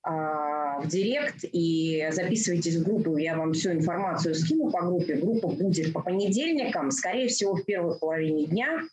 [0.09, 5.15] А, в директ и записывайтесь в группу, я вам всю информацию скину по группе.
[5.15, 8.83] Группа будет по понедельникам, скорее всего, в первой половине дня.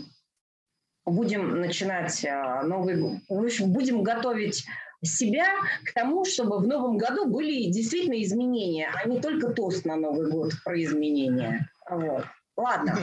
[1.05, 3.19] Будем начинать а, новый...
[3.27, 4.63] В общем, будем готовить
[5.03, 5.47] себя
[5.83, 10.31] к тому, чтобы в новом году были действительно изменения, а не только тост на Новый
[10.31, 11.69] год про изменения.
[11.89, 12.23] Вот.
[12.55, 12.97] Ладно.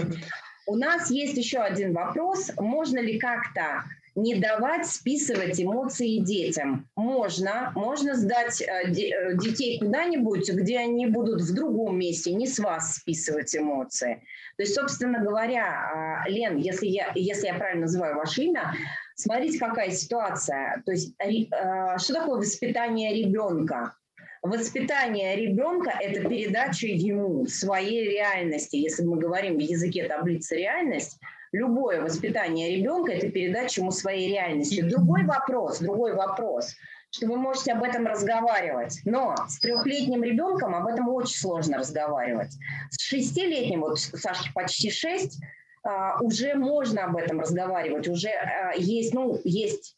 [0.67, 2.51] У нас есть еще один вопрос.
[2.57, 6.89] Можно ли как-то не давать списывать эмоции детям.
[6.97, 12.59] Можно, можно сдать э, э, детей куда-нибудь, где они будут в другом месте, не с
[12.59, 14.23] вас списывать эмоции.
[14.57, 18.75] То есть, собственно говоря, а, Лен, если я, если я правильно называю ваше имя,
[19.15, 20.83] смотрите, какая ситуация.
[20.85, 23.95] То есть, э, что такое воспитание ребенка?
[24.43, 28.77] Воспитание ребенка– это передача ему своей реальности.
[28.77, 31.19] Если мы говорим в языке таблицы реальность–
[31.53, 34.83] любое воспитание ребенка– это передача ему своей реальности.
[34.83, 36.75] Другой вопрос, другой вопрос.
[37.13, 39.01] что вы можете об этом разговаривать.
[39.05, 42.53] Но с трехлетним ребенком об этом очень сложно разговаривать.
[42.91, 45.43] С шестилетним, вот Сашке почти шесть,
[45.83, 49.97] а, уже можно об этом разговаривать, уже а, есть, ну, есть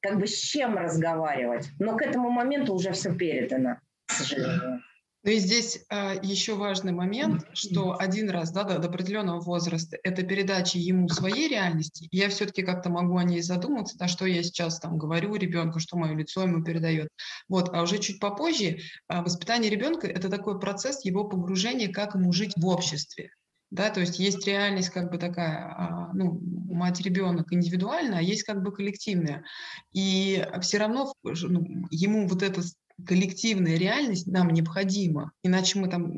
[0.00, 1.68] как бы с чем разговаривать.
[1.78, 4.82] Но к этому моменту уже все передано, к сожалению.
[5.22, 9.98] Ну и здесь а, еще важный момент, что один раз да, до, до определенного возраста
[10.02, 12.08] это передача ему своей реальности.
[12.10, 15.98] Я все-таки как-то могу о ней задуматься, да, что я сейчас там говорю ребенку, что
[15.98, 17.08] мое лицо ему передает.
[17.48, 18.78] Вот, а уже чуть попозже
[19.08, 23.30] а, воспитание ребенка это такой процесс его погружения, как ему жить в обществе.
[23.70, 28.62] Да, то есть есть реальность как бы такая, а, ну, мать-ребенок индивидуальная, а есть как
[28.62, 29.44] бы коллективная.
[29.92, 32.62] И все равно ну, ему вот это
[33.06, 36.10] коллективная реальность нам необходима, иначе мы там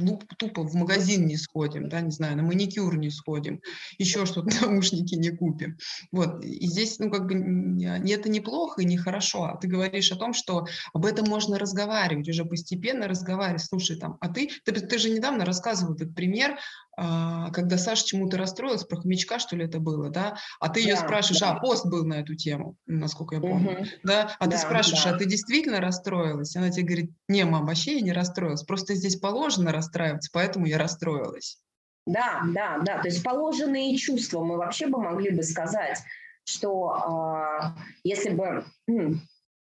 [0.00, 3.60] ну, тупо в магазин не сходим, да, не знаю, на маникюр не сходим,
[3.98, 5.76] еще что-то, наушники не купим.
[6.12, 10.16] Вот, и здесь, ну, как бы, не, это неплохо и нехорошо, а ты говоришь о
[10.16, 14.98] том, что об этом можно разговаривать, уже постепенно разговаривать, слушай, там, а ты, ты, ты
[14.98, 16.58] же недавно рассказывал этот пример
[17.02, 20.96] а, когда Саша чему-то расстроилась, про хомячка, что ли, это было, да, а ты ее
[20.96, 21.52] да, спрашиваешь, да.
[21.52, 23.86] а, пост был на эту тему, насколько я помню, угу.
[24.04, 25.14] да, а да, ты спрашиваешь, да.
[25.14, 25.80] а ты действительно
[26.10, 26.56] расстроилась?
[26.56, 30.78] Она тебе говорит, не, мам, вообще я не расстроилась, просто здесь положено расстраиваться, поэтому я
[30.78, 31.58] расстроилась.
[32.06, 35.98] Да, да, да, то есть положенные чувства, мы вообще бы могли бы сказать,
[36.44, 38.64] что э, если бы,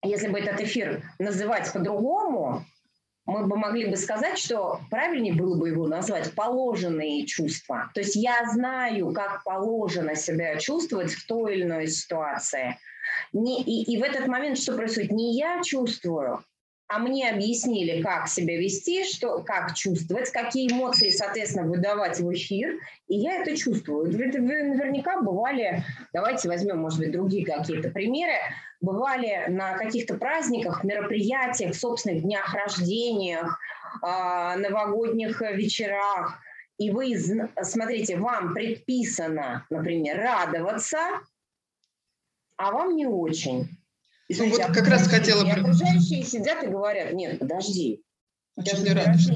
[0.03, 2.65] если бы этот эфир называть по-другому,
[3.27, 7.91] мы бы могли бы сказать, что правильнее было бы его назвать положенные чувства.
[7.93, 12.79] То есть я знаю, как положено себя чувствовать в той или иной ситуации.
[13.33, 15.11] Не, и, и в этот момент что происходит?
[15.11, 16.43] Не я чувствую,
[16.89, 22.79] а мне объяснили, как себя вести, что, как чувствовать, какие эмоции, соответственно, выдавать в эфир,
[23.07, 24.05] и я это чувствую.
[24.05, 28.35] Вы, вы наверняка бывали, давайте возьмем, может быть, другие какие-то примеры,
[28.79, 33.59] бывали на каких-то праздниках, мероприятиях, собственных днях рождениях,
[34.01, 36.39] а, новогодних вечерах,
[36.77, 37.17] и вы,
[37.63, 40.99] смотрите, вам предписано, например, радоваться,
[42.55, 43.76] а вам не очень.
[44.27, 45.45] И, ну вот как раз хотела...
[45.45, 48.03] И окружающие сидят и говорят, нет, подожди.
[48.57, 49.33] А что не радуешься?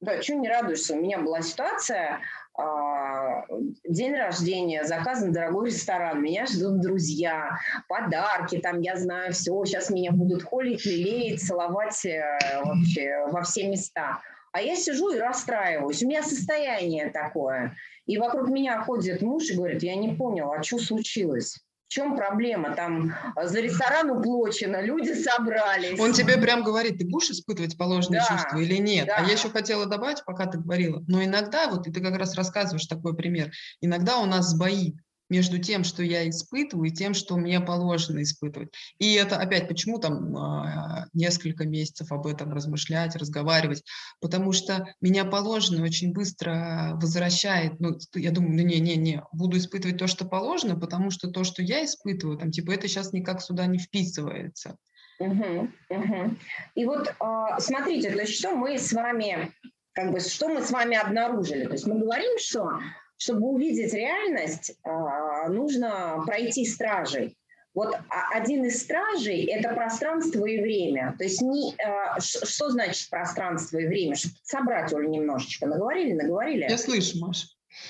[0.00, 0.94] Да, что не радуешься?
[0.94, 2.20] У меня была ситуация,
[2.54, 3.44] а,
[3.84, 10.12] день рождения, заказан дорогой ресторан, меня ждут друзья, подарки, там, я знаю, все, сейчас меня
[10.12, 12.22] будут холить, лелеять, целовать э,
[12.64, 14.20] вообще во все места.
[14.52, 17.76] А я сижу и расстраиваюсь, у меня состояние такое.
[18.06, 21.60] И вокруг меня ходит муж и говорит, я не понял, а что случилось?
[21.88, 22.74] В чем проблема?
[22.74, 25.98] Там э, за ресторан уплочено, люди собрались.
[25.98, 29.06] Он тебе прям говорит, ты будешь испытывать положенные да, чувства или нет?
[29.06, 29.16] Да.
[29.16, 32.34] А я еще хотела добавить, пока ты говорила, но иногда, вот и ты как раз
[32.34, 34.96] рассказываешь такой пример, иногда у нас сбоит
[35.28, 38.70] между тем, что я испытываю, и тем, что мне положено испытывать.
[38.98, 43.82] И это опять, почему там э, несколько месяцев об этом размышлять, разговаривать,
[44.20, 50.06] потому что меня положено очень быстро возвращает, ну, я думаю, ну, не-не-не, буду испытывать то,
[50.06, 53.78] что положено, потому что то, что я испытываю, там, типа, это сейчас никак сюда не
[53.78, 54.76] вписывается.
[55.18, 56.36] Угу, угу.
[56.74, 57.14] И вот э,
[57.58, 59.52] смотрите, то есть что мы с вами,
[59.92, 61.64] как бы, что мы с вами обнаружили?
[61.64, 62.70] То есть мы говорим, что
[63.18, 67.36] чтобы увидеть реальность, а, нужно пройти стражей.
[67.74, 67.94] Вот
[68.32, 71.14] один из стражей– это пространство и время.
[71.18, 74.14] То есть не, а, что значит пространство и время?
[74.16, 75.66] Чтобы собрать, Оля, немножечко.
[75.66, 76.66] Наговорили, наговорили?
[76.68, 77.46] Я слышу, Маша.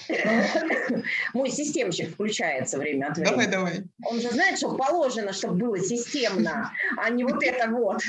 [1.35, 3.31] Мой системщик включается время от времени.
[3.31, 3.85] Давай, давай.
[4.05, 8.03] Он же знает, что положено, чтобы было системно, а не вот это вот.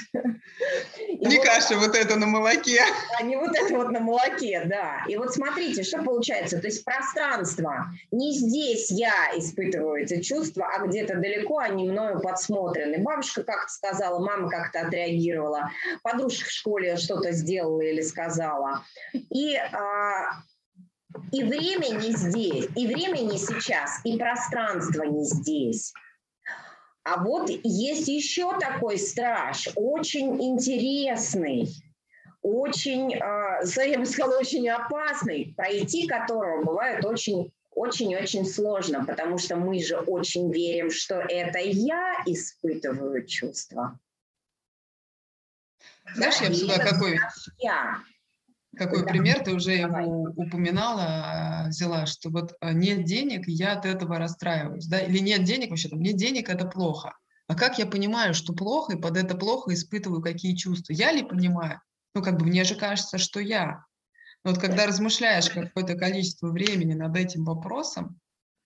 [1.09, 2.81] Не вот, каша вот это на молоке.
[3.17, 5.03] А не вот это вот на молоке, да.
[5.07, 6.59] И вот смотрите, что получается.
[6.59, 7.87] То есть пространство.
[8.11, 12.99] Не здесь я испытываю эти чувства, а где-то далеко они мною подсмотрены.
[12.99, 15.71] Бабушка как-то сказала, мама как-то отреагировала,
[16.03, 18.83] подружка в школе что-то сделала или сказала.
[19.13, 20.43] И а,
[21.31, 25.93] и время не здесь, и время не сейчас, и пространство не здесь.
[27.03, 31.67] А вот есть еще такой страж, очень интересный,
[32.41, 39.55] очень, а, я бы сказала, очень опасный, пройти которого бывает очень очень-очень сложно, потому что
[39.55, 43.97] мы же очень верим, что это я испытываю чувства.
[46.15, 47.19] Знаешь, да, я всегда какой...
[47.59, 47.99] Я.
[48.77, 54.19] Какой пример ты уже его упоминала, взяла, что вот а, нет денег, я от этого
[54.19, 57.13] расстраиваюсь, да, или нет денег вообще, там, нет денег, это плохо.
[57.47, 60.93] А как я понимаю, что плохо, и под это плохо испытываю какие чувства?
[60.93, 61.81] Я ли понимаю?
[62.13, 63.85] Ну, как бы мне же кажется, что я.
[64.43, 68.19] Но вот когда размышляешь какое-то количество времени над этим вопросом,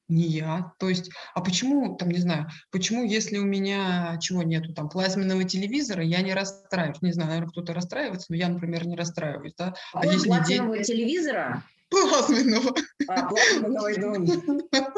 [0.09, 0.73] Не я.
[0.79, 5.45] То есть, а почему, там, не знаю, почему, если у меня чего нету, там, плазменного
[5.45, 7.01] телевизора, я не расстраиваюсь?
[7.01, 9.73] Не знаю, наверное, кто-то расстраивается, но я, например, не расстраиваюсь, да?
[9.93, 10.85] А, а если плазменного день...
[10.85, 11.63] телевизора?
[11.89, 12.75] Плазменного.
[13.07, 14.25] А, плазменного.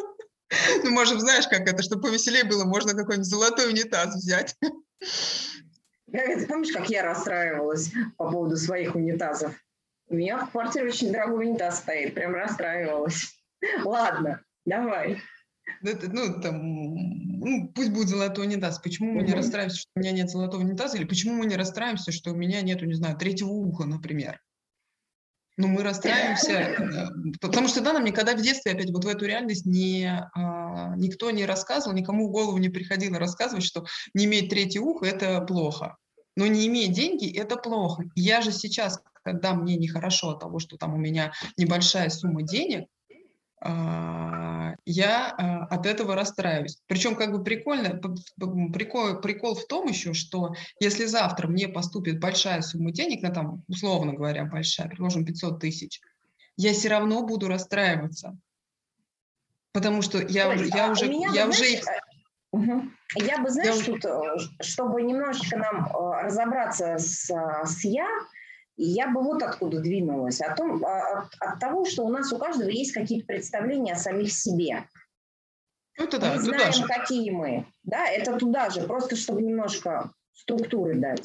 [0.84, 4.56] Ну, можем, знаешь, как это, чтобы повеселее было, можно какой-нибудь золотой унитаз взять.
[6.12, 9.54] Ты помнишь, как я расстраивалась по поводу своих унитазов?
[10.08, 13.36] У меня в квартире очень дорогой унитаз стоит, прям расстраивалась.
[13.84, 15.22] Ладно, давай.
[15.84, 16.94] Это, ну, там,
[17.40, 18.80] ну, пусть будет золотой унитаз.
[18.80, 20.98] Почему мы не расстраиваемся, что у меня нет золотого унитаза?
[20.98, 24.40] Или почему мы не расстраиваемся, что у меня нету, не знаю, третьего уха, например?
[25.58, 27.08] Ну, мы расстраиваемся, э,
[27.40, 30.06] потому что, да, нам никогда в детстве, опять вот в эту реальность не,
[30.36, 35.06] а, никто не рассказывал, никому в голову не приходило рассказывать, что не иметь третье ухо–
[35.08, 35.96] это плохо.
[36.36, 38.04] Но не иметь деньги– это плохо.
[38.16, 42.90] Я же сейчас, когда мне нехорошо от того, что там у меня небольшая сумма денег,
[43.62, 46.78] я а, от этого расстраиваюсь.
[46.88, 48.00] Причем как бы прикольно,
[48.72, 53.64] прикол, прикол в том еще, что если завтра мне поступит большая сумма денег, на там,
[53.68, 56.02] условно говоря, большая, предположим, 500 тысяч,
[56.58, 58.38] я все равно буду расстраиваться.
[59.72, 61.84] Потому что я, Ой, я а уже, я знаешь, уже их...
[62.52, 62.84] Угу.
[63.16, 63.84] Я бы, знаешь, я...
[63.84, 68.08] тут, э, чтобы немножечко нам э, разобраться с, с я,
[68.78, 72.38] я бы вот откуда двинулась, о том, а, от, от того, что у нас у
[72.38, 74.88] каждого есть какие-то представления о самих себе.
[75.98, 76.84] Это да, мы знаем, же.
[76.86, 77.66] какие мы.
[77.84, 81.24] Да, это туда же, просто чтобы немножко структуры дать.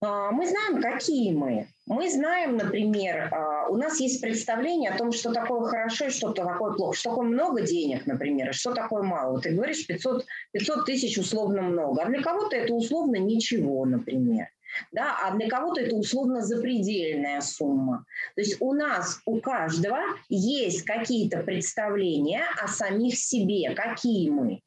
[0.00, 1.66] А, мы знаем, какие мы.
[1.86, 6.32] Мы знаем, например, а, у нас есть представление о том, что такое хорошо и что
[6.32, 9.40] такое плохо, что такое много денег, например, и что такое мало.
[9.40, 14.46] Ты говоришь, 500, 500 тысяч условно много, а для кого-то это условно ничего, например
[14.92, 18.04] да, а для кого-то это условно запредельная сумма.
[18.34, 19.98] То есть у нас, у каждого
[20.28, 24.60] есть какие-то представления о самих себе, какие мы.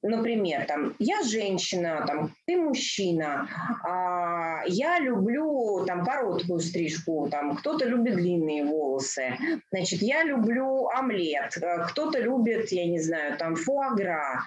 [0.00, 3.48] Например, там, я женщина, там, ты мужчина,
[3.84, 9.36] а, я люблю там, короткую стрижку, там, кто-то любит длинные волосы,
[9.72, 11.56] значит, я люблю омлет,
[11.88, 14.44] кто-то любит, я не знаю, там, фуагра,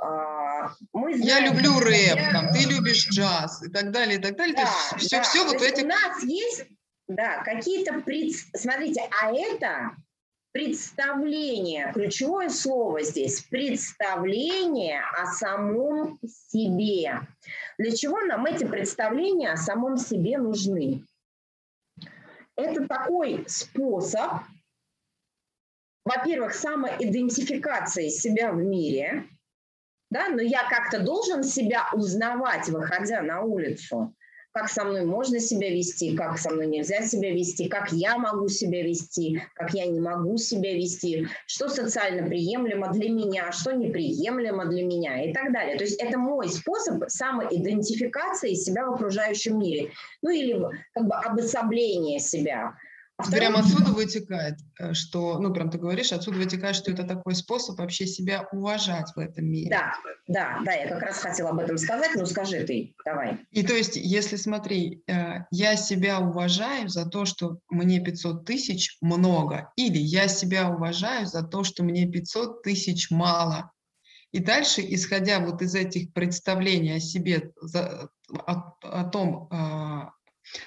[0.00, 2.32] мы знаем, я люблю рэп, я...
[2.32, 4.54] там, ты любишь джаз и так далее, и так далее.
[4.54, 5.22] Да, То есть все, да.
[5.22, 5.82] все вот эти...
[5.82, 6.66] У нас есть,
[7.08, 8.00] да, какие-то...
[8.00, 8.32] Пред...
[8.54, 9.96] Смотрите, а это
[10.52, 17.20] представление, ключевое слово здесь, представление о самом себе.
[17.76, 21.04] Для чего нам эти представления о самом себе нужны?
[22.54, 24.42] Это такой способ,
[26.04, 29.28] во-первых, самоидентификации себя в мире–
[30.10, 34.14] да, но я как-то должен себя узнавать, выходя на улицу,
[34.52, 38.48] как со мной можно себя вести, как со мной нельзя себя вести, как я могу
[38.48, 44.66] себя вести, как я не могу себя вести, что социально приемлемо для меня, что неприемлемо
[44.66, 45.76] для меня и так далее.
[45.76, 49.90] То есть это мой способ самоидентификации себя в окружающем мире,
[50.22, 50.60] ну или
[50.94, 52.74] как бы обособления себя.
[53.18, 57.34] А прям отсюда вытекает, э, что, ну, прям ты говоришь, отсюда вытекает, что это такой
[57.34, 59.70] способ вообще себя уважать в этом мире.
[59.70, 59.92] Да,
[60.28, 63.40] да, да, я как раз хотела об этом сказать, но скажи ты, давай.
[63.50, 68.96] И то есть, если смотри, э, я себя уважаю за то, что мне 500 тысяч
[69.00, 73.72] много, или я себя уважаю за то, что мне 500 тысяч мало.
[74.30, 77.50] И дальше, исходя вот из этих представлений о себе,
[78.46, 80.12] о, о том, а,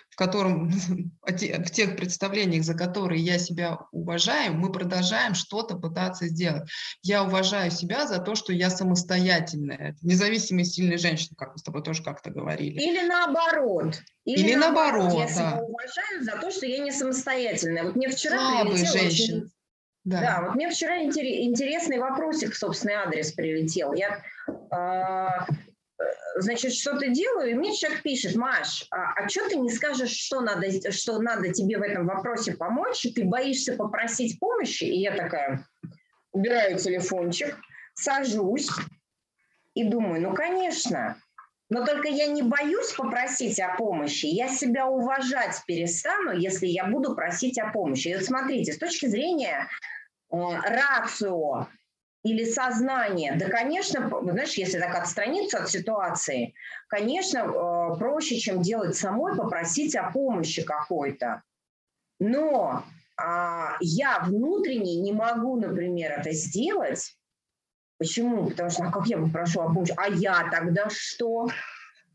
[0.09, 0.69] в котором,
[1.21, 6.69] в тех представлениях, за которые я себя уважаю, мы продолжаем что-то пытаться сделать.
[7.01, 11.81] Я уважаю себя за то, что я самостоятельная, независимая сильная женщина, как мы с тобой
[11.81, 12.79] тоже как-то говорили.
[12.79, 14.01] Или наоборот.
[14.25, 15.33] Или, Или наоборот, наоборот, я да.
[15.33, 17.83] себя уважаю за то, что я не самостоятельная.
[17.83, 19.37] Вот мне вчера Слабые женщины.
[19.37, 19.51] Очень...
[20.03, 20.19] Да.
[20.19, 23.93] да, вот мне вчера интересный вопросик в собственный адрес прилетел.
[23.93, 25.53] Я э,
[26.37, 30.41] значит, что-то делаю, и мне человек пишет, Маш, а, а что ты не скажешь, что
[30.41, 34.83] надо, что надо тебе в этом вопросе помочь, и ты боишься попросить помощи?
[34.83, 35.65] И я такая
[36.31, 37.57] убираю телефончик,
[37.93, 38.69] сажусь
[39.73, 41.17] и думаю, ну, конечно,
[41.69, 47.15] но только я не боюсь попросить о помощи, я себя уважать перестану, если я буду
[47.15, 48.09] просить о помощи.
[48.09, 49.69] И вот смотрите, с точки зрения
[50.31, 51.67] э, рацио,
[52.23, 53.35] или сознание.
[53.35, 56.53] Да, конечно, знаешь, если так отстраниться от ситуации,
[56.87, 61.41] конечно, э, проще, чем делать самой, попросить о помощи какой-то.
[62.19, 62.83] Но
[63.17, 67.17] а, я внутренне не могу, например, это сделать.
[67.97, 68.49] Почему?
[68.49, 69.93] Потому что, а как я попрошу о помощи?
[69.97, 71.47] А я тогда что?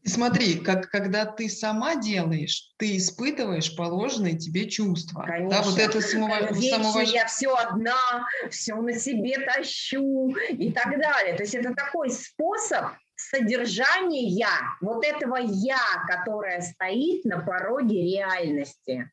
[0.07, 5.25] И смотри, как, когда ты сама делаешь, ты испытываешь положенные тебе чувства.
[5.27, 5.51] Конечно.
[5.51, 7.09] Да, вот это самого, самоваж...
[7.09, 11.35] я все одна, все на себе тащу и так далее.
[11.35, 12.85] То есть это такой способ
[13.17, 14.49] содержания
[14.81, 19.11] вот этого я, которое стоит на пороге реальности.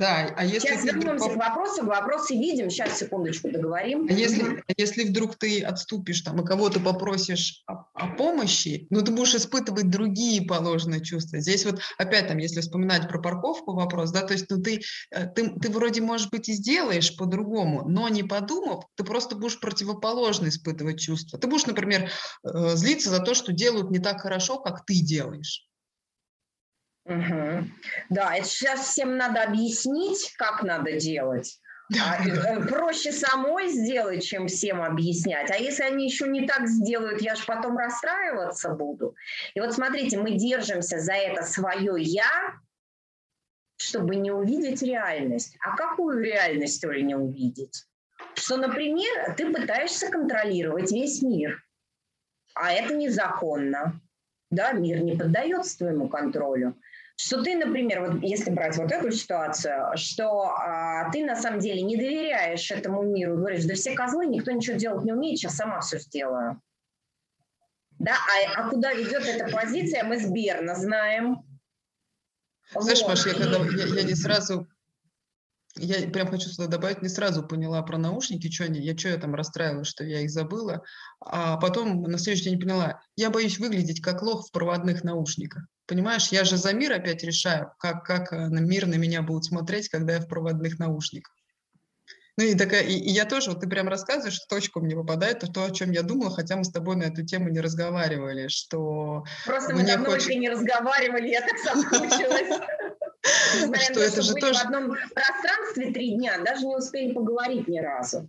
[0.00, 1.34] Да, а если Сейчас вернемся вдруг...
[1.34, 4.06] к вопросу, вопросы видим, сейчас секундочку договорим.
[4.08, 9.12] А если, если вдруг ты отступишь там и кого-то попросишь о, о помощи, ну ты
[9.12, 11.40] будешь испытывать другие положенные чувства.
[11.40, 14.80] Здесь вот опять там, если вспоминать про парковку вопрос, да, то есть ну ты,
[15.10, 19.60] э, ты, ты вроде, может быть, и сделаешь по-другому, но не подумав, ты просто будешь
[19.60, 21.38] противоположно испытывать чувства.
[21.38, 22.08] Ты будешь, например,
[22.42, 25.69] э, злиться за то, что делают не так хорошо, как ты делаешь.
[27.10, 27.64] Угу.
[28.08, 31.60] Да, это сейчас всем надо объяснить, как надо делать.
[32.00, 35.50] А, э, проще самой сделать, чем всем объяснять.
[35.50, 39.16] А если они еще не так сделают, я же потом расстраиваться буду.
[39.54, 42.60] И вот смотрите, мы держимся за это свое я,
[43.76, 45.56] чтобы не увидеть реальность.
[45.60, 47.86] А какую реальность, Оля, не увидеть?
[48.34, 51.60] Что, например, ты пытаешься контролировать весь мир,
[52.54, 54.00] а это незаконно.
[54.50, 56.76] Да, мир не поддается твоему контролю
[57.22, 61.82] что ты, например, вот если брать вот эту ситуацию, что а, ты на самом деле
[61.82, 65.80] не доверяешь этому миру, говоришь, да все козлы, никто ничего делать не умеет, сейчас сама
[65.80, 66.60] все сделаю.
[67.98, 71.42] Да, а, а куда ведет эта позиция, мы с Берна знаем.
[72.74, 73.10] Знаешь, вот.
[73.10, 74.66] Маш, я, когда, я, я не сразу
[75.80, 79.16] я прям хочу сюда добавить, не сразу поняла про наушники, что они, я что я
[79.16, 80.82] там расстраивалась, что я их забыла,
[81.20, 85.64] а потом на следующий день поняла, я боюсь выглядеть как лох в проводных наушниках.
[85.86, 89.88] Понимаешь, я же за мир опять решаю, как, как э, мир на меня будет смотреть,
[89.88, 91.34] когда я в проводных наушниках.
[92.36, 95.40] Ну и такая, и, и я тоже, вот ты прям рассказываешь, в точку мне попадает,
[95.40, 98.48] то, то, о чем я думала, хотя мы с тобой на эту тему не разговаривали,
[98.48, 99.24] что...
[99.44, 100.28] Просто мы давно хочет...
[100.36, 102.60] не разговаривали, я так соскучилась.
[103.50, 104.54] Что это же тоже...
[104.54, 108.28] в одном пространстве три дня, даже не успели поговорить ни разу.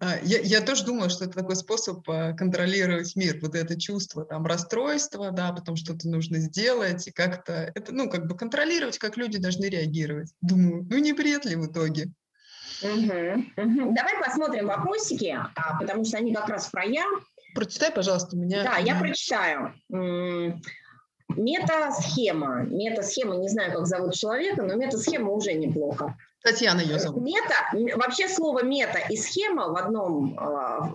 [0.00, 4.24] А, я, я тоже думаю, что это такой способ а, контролировать мир, вот это чувство
[4.24, 9.16] там расстройства, да, потом что-то нужно сделать, и как-то это, ну, как бы контролировать, как
[9.16, 10.32] люди должны реагировать.
[10.40, 12.10] Думаю, ну не бред ли в итоге?
[12.82, 12.92] Угу,
[13.56, 13.94] угу.
[13.94, 17.04] Давай посмотрим вопросики, а, потому что они как раз про я.
[17.54, 18.64] Прочитай, пожалуйста, у меня.
[18.64, 19.74] Да, я прочитаю.
[21.36, 22.64] Метасхема.
[22.64, 26.16] Метасхема, не знаю, как зовут человека, но метасхема уже неплохо.
[26.42, 27.22] Татьяна ее зовут.
[27.22, 30.94] Мета, вообще слово мета и схема в одном а,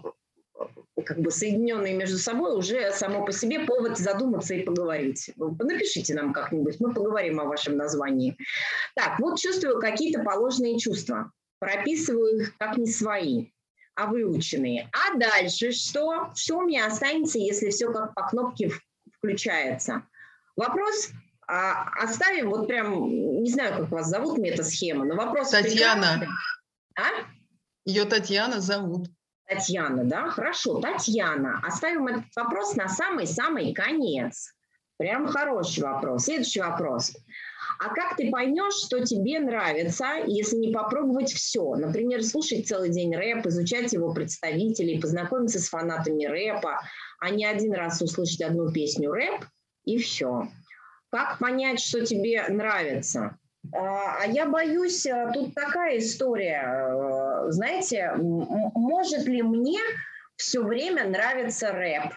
[1.05, 5.31] как бы соединенные между собой уже само по себе повод задуматься и поговорить.
[5.37, 8.37] Напишите нам как-нибудь, мы поговорим о вашем названии.
[8.95, 11.31] Так, вот чувствую какие-то положенные чувства.
[11.59, 13.47] Прописываю их как не свои,
[13.95, 14.89] а выученные.
[14.91, 16.31] А дальше что?
[16.35, 18.71] Что у меня останется, если все как по кнопке
[19.17, 20.03] включается?
[20.57, 21.11] Вопрос
[21.47, 25.51] а, оставим вот прям, не знаю, как вас зовут, мета-схема, но вопрос...
[25.51, 26.27] Татьяна.
[26.97, 27.03] А?
[27.85, 29.07] Ее Татьяна зовут.
[29.47, 30.29] Татьяна, да?
[30.29, 31.61] Хорошо, Татьяна.
[31.65, 34.51] Оставим этот вопрос на самый-самый конец.
[34.97, 36.23] Прям хороший вопрос.
[36.23, 37.15] Следующий вопрос.
[37.79, 41.75] А как ты поймешь, что тебе нравится, если не попробовать все?
[41.75, 46.81] Например, слушать целый день рэп, изучать его представителей, познакомиться с фанатами рэпа,
[47.19, 49.45] а не один раз услышать одну песню рэп
[49.87, 50.49] и все.
[51.09, 53.37] Как понять, что тебе нравится?
[53.73, 56.63] А, а я боюсь, э, тут такая история.
[56.67, 59.79] Э, знаете, может ли мне
[60.35, 62.13] все время нравиться рэп?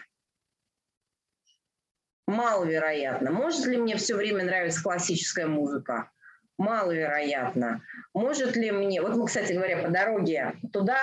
[2.27, 3.31] Маловероятно.
[3.31, 6.11] Может ли мне все время нравиться классическая музыка?
[6.57, 7.81] Маловероятно.
[8.13, 9.01] Может ли мне...
[9.01, 10.99] Вот мы, кстати говоря, по дороге туда,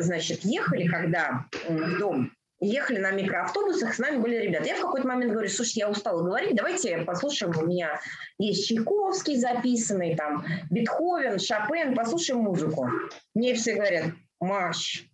[0.00, 4.66] значит, ехали, когда в дом ехали на микроавтобусах, с нами были ребята.
[4.66, 8.00] Я в какой-то момент говорю, слушайте, я устала говорить, давайте послушаем, у меня
[8.38, 12.88] есть Чайковский записанный, там, Бетховен, Шопен, послушаем музыку.
[13.34, 15.04] Мне все говорят, Маш,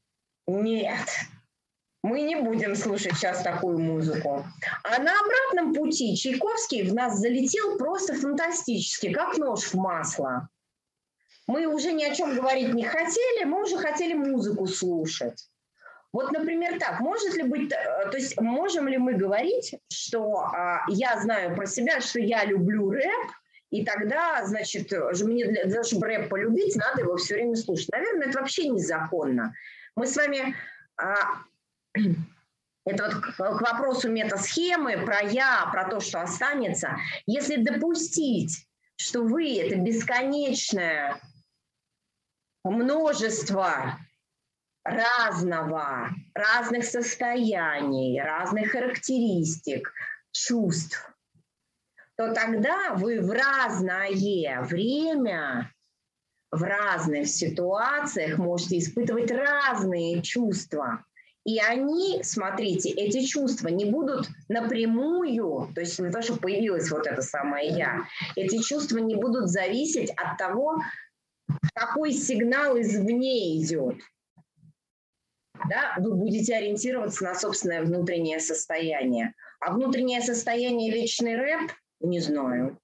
[0.46, 1.08] нет,
[2.02, 4.44] мы не будем слушать сейчас такую музыку.
[4.82, 10.48] А на обратном пути Чайковский в нас залетел просто фантастически, как нож в масло.
[11.46, 15.46] Мы уже ни о чем говорить не хотели, мы уже хотели музыку слушать.
[16.14, 20.84] Вот, например, так, может ли быть, э, то есть можем ли мы говорить, что а,
[20.86, 23.32] я знаю про себя, что я люблю рэп,
[23.70, 27.88] и тогда, значит, мне для, для того, чтобы рэп полюбить, надо его все время слушать.
[27.90, 29.54] Наверное, это вообще незаконно.
[29.96, 30.54] Мы с вами...
[30.96, 31.16] А,
[32.86, 36.96] это вот к, к вопросу метасхемы, про я, про то, что останется.
[37.26, 41.20] Если допустить, что вы это бесконечное
[42.62, 43.98] множество
[44.84, 49.92] разного, разных состояний, разных характеристик,
[50.32, 51.10] чувств,
[52.16, 55.72] то тогда вы в разное время,
[56.50, 61.04] в разных ситуациях можете испытывать разные чувства.
[61.44, 67.06] И они, смотрите, эти чувства не будут напрямую, то есть не то, что появилось вот
[67.06, 68.04] это самое «я»,
[68.34, 70.80] эти чувства не будут зависеть от того,
[71.74, 73.96] какой сигнал извне идет.
[75.68, 79.34] Да, вы будете ориентироваться на собственное внутреннее состояние.
[79.60, 82.78] А внутреннее состояние личный рэп не знаю.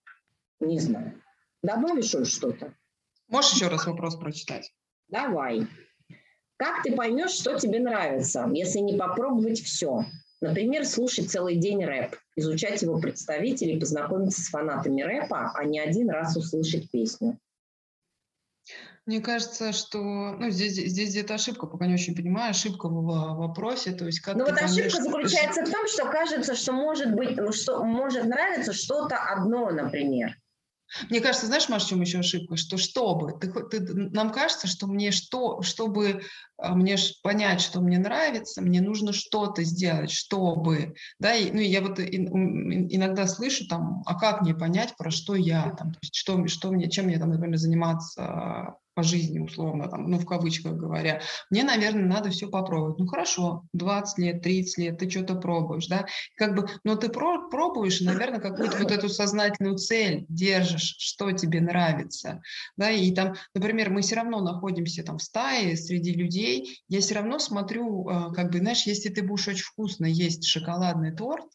[0.60, 1.20] Не знаю.
[1.62, 2.74] Добавишь что-то?
[3.28, 4.72] Можешь еще раз вопрос прочитать?
[5.08, 5.66] Давай.
[6.56, 10.04] Как ты поймешь, что тебе нравится, если не попробовать все?
[10.40, 16.10] Например, слушать целый день рэп, изучать его представителей, познакомиться с фанатами рэпа, а не один
[16.10, 17.38] раз услышать песню.
[19.10, 19.98] Мне кажется, что
[20.38, 23.02] ну, здесь, здесь где-то ошибка, пока не очень понимаю, ошибка в
[23.38, 23.90] вопросе.
[23.90, 27.50] То есть как ну вот ошибка заключается в том, что кажется, что может быть, ну,
[27.50, 30.36] что может нравиться что-то одно, например.
[31.08, 32.54] Мне кажется, знаешь, Маша, в чем еще ошибка?
[32.54, 36.22] Что чтобы, ты, ты, нам кажется, что мне что, чтобы
[36.62, 41.98] мне понять, что мне нравится, мне нужно что-то сделать, чтобы, да, и, ну, я вот
[41.98, 47.06] иногда слышу там, а как мне понять, про что я, там, что, что мне, чем
[47.06, 52.30] мне там, например, заниматься по жизни, условно, там, ну, в кавычках говоря, мне, наверное, надо
[52.30, 52.98] все попробовать.
[52.98, 56.06] Ну, хорошо, 20 лет, 30 лет, ты что-то пробуешь, да,
[56.36, 61.60] как бы, но ты про пробуешь, наверное, какую-то вот эту сознательную цель держишь, что тебе
[61.60, 62.42] нравится,
[62.76, 66.49] да, и там, например, мы все равно находимся там в стае среди людей,
[66.88, 71.14] я все равно смотрю, а, как бы, знаешь, если ты будешь очень вкусно есть шоколадный
[71.14, 71.46] торт,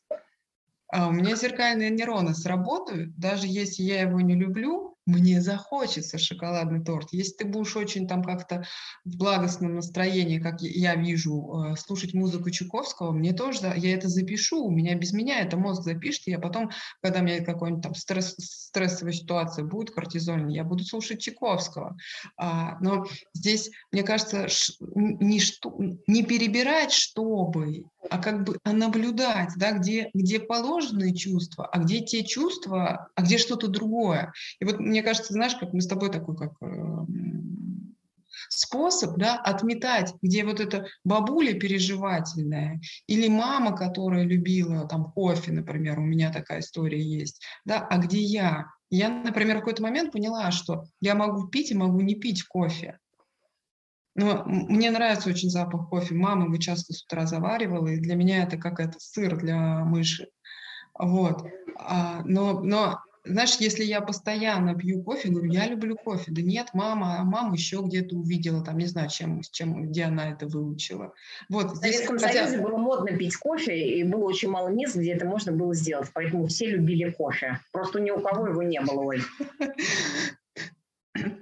[0.88, 6.84] а у меня зеркальные нейроны сработают, даже если я его не люблю, мне захочется шоколадный
[6.84, 7.10] торт.
[7.12, 8.66] Если ты будешь очень там как-то
[9.03, 14.64] в благостном настроении, как я вижу, э, слушать музыку Чуковского, мне тоже, я это запишу,
[14.66, 17.95] у меня без меня это мозг запишет, и я потом, когда у меня какой-нибудь там
[17.95, 21.97] стресс, стрессовая ситуация будет кортизольная, я буду слушать Чайковского.
[22.38, 24.47] А, но здесь, мне кажется,
[24.95, 25.76] не, что,
[26.08, 31.99] не перебирать, чтобы, а как бы а наблюдать, да, где, где положенные чувства, а где
[31.99, 34.34] те чувства, а где что-то другое.
[34.60, 37.06] И вот мне кажется, знаешь, как мы с тобой такой, как э,
[38.50, 46.00] способ, да, отметать, где вот эта бабуля переживательная или мама, которая любила там кофе, например,
[46.00, 48.68] у меня такая история есть, да, а где я?
[48.89, 53.00] Я, например, в какой-то момент поняла, что я могу пить и могу не пить кофе.
[54.16, 56.16] Но мне нравится очень запах кофе.
[56.16, 60.30] Мама его часто с утра заваривала, и для меня это как это сыр для мыши.
[60.98, 61.43] Вот.
[61.78, 66.32] А, но, но знаешь, если я постоянно пью кофе, говорю, я люблю кофе.
[66.32, 70.32] Да нет, мама, а мама еще где-то увидела, там, не знаю, чем, чем, где она
[70.32, 71.13] это выучила.
[71.49, 72.45] Вот, в Советском хотя...
[72.45, 76.09] Союзе было модно пить кофе, и было очень мало мест, где это можно было сделать.
[76.13, 77.59] Поэтому все любили кофе.
[77.71, 79.21] Просто ни у кого его не было, Оль.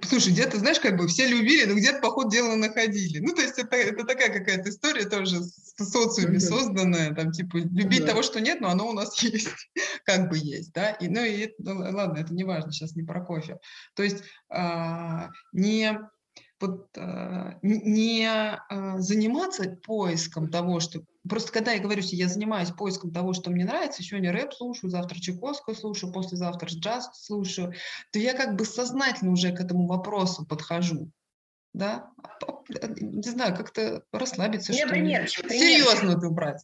[0.08, 3.20] Слушай, где-то, знаешь, как бы все любили, но где-то, по ходу дела, находили.
[3.20, 6.40] Ну, то есть это, это такая какая-то история тоже с социуме mm-hmm.
[6.40, 8.06] созданная, там, типа, любить mm-hmm.
[8.06, 9.70] того, что нет, но оно у нас есть,
[10.04, 13.24] как бы есть, да, и, ну, и, ну, ладно, это не важно, сейчас не про
[13.24, 13.58] кофе.
[13.94, 15.98] То есть а, не
[16.60, 21.02] вот, а, не а, заниматься поиском того, что...
[21.28, 24.90] Просто когда я говорю, что я занимаюсь поиском того, что мне нравится, сегодня рэп слушаю,
[24.90, 27.72] завтра Чайковскую слушаю, послезавтра джаз слушаю,
[28.12, 31.10] то я как бы сознательно уже к этому вопросу подхожу.
[31.72, 32.10] Да?
[32.68, 35.26] Не знаю, как-то расслабиться, что ли.
[35.26, 36.62] Серьезно это убрать.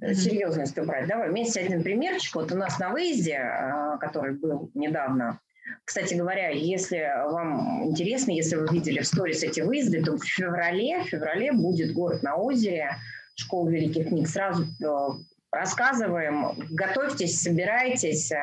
[0.00, 1.06] Серьезность убрать.
[1.06, 2.34] Давай вместе один примерчик.
[2.34, 5.40] Вот у нас на выезде, а, который был недавно,
[5.84, 11.00] кстати говоря, если вам интересно, если вы видели в сторис эти выезды, то в феврале,
[11.02, 12.96] в феврале будет город на озере,
[13.34, 14.28] школа великих книг.
[14.28, 14.86] Сразу э,
[15.50, 18.30] рассказываем, готовьтесь, собирайтесь.
[18.30, 18.36] Э,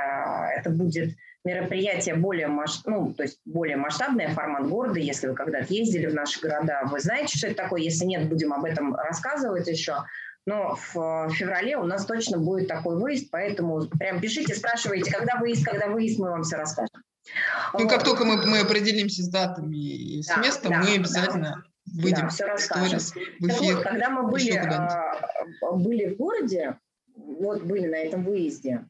[0.58, 2.82] это будет мероприятие более, масш...
[2.86, 5.00] ну, то есть более масштабное, формат города.
[5.00, 7.82] Если вы когда-то ездили в наши города, вы знаете, что это такое.
[7.82, 10.04] Если нет, будем об этом рассказывать еще.
[10.46, 15.66] Но в феврале у нас точно будет такой выезд, поэтому прям пишите, спрашивайте, когда выезд,
[15.66, 17.04] когда выезд, мы вам все расскажем.
[17.74, 17.90] Ну, вот.
[17.90, 22.04] как только мы, мы определимся с датами и с да, местом, да, мы обязательно да.
[22.04, 23.00] выйдем да, все расскажем.
[23.00, 23.76] в эфир.
[23.76, 26.78] Вот, когда мы были, а, были в городе,
[27.16, 28.86] вот были на этом выезде,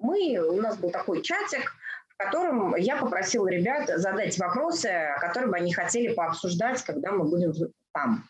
[0.00, 1.72] мы, у нас был такой чатик,
[2.08, 7.52] в котором я попросила ребят задать вопросы, которые бы они хотели пообсуждать, когда мы будем
[7.92, 8.28] там.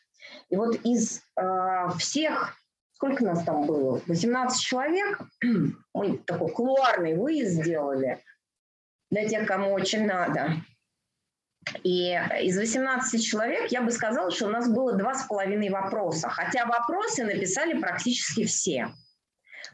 [0.48, 2.54] И вот из э, всех,
[2.94, 5.20] сколько нас там было, 18 человек,
[5.94, 8.22] мы такой кулуарный выезд сделали–
[9.12, 10.54] для тех, кому очень надо.
[11.84, 16.30] И из 18 человек я бы сказала, что у нас было два с половиной вопроса,
[16.30, 18.88] хотя вопросы написали практически все.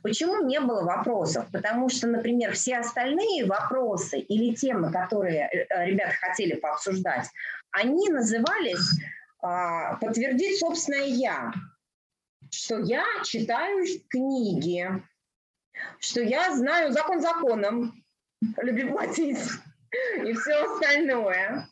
[0.03, 1.47] Почему не было вопросов?
[1.53, 7.28] Потому что, например, все остальные вопросы или темы, которые э, ребята хотели пообсуждать,
[7.70, 9.01] они назывались
[9.41, 11.53] а, «Подтвердить собственное я»,
[12.51, 14.89] что я читаю книги,
[16.01, 17.97] что я знаю закон законом,
[18.41, 19.39] люби платить,
[20.24, 21.68] и все остальное.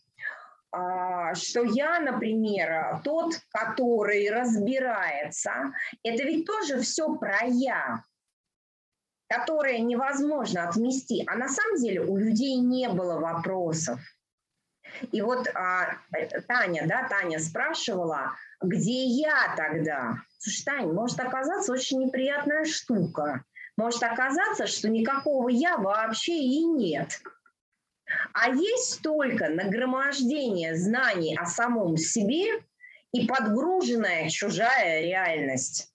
[0.73, 8.05] А, что я, например, тот, который разбирается, это ведь тоже все про я,
[9.29, 11.25] которое невозможно отмести.
[11.27, 14.01] А на самом деле у людей не было вопросов.
[15.13, 15.97] И вот а,
[16.47, 20.17] Таня, да, Таня спрашивала, где я тогда?
[20.39, 23.45] Слушай, Таня, может оказаться очень неприятная штука.
[23.77, 27.21] Может оказаться, что никакого я вообще и нет.
[28.33, 32.47] А есть только нагромождение знаний о самом себе
[33.13, 35.93] и подгруженная чужая реальность.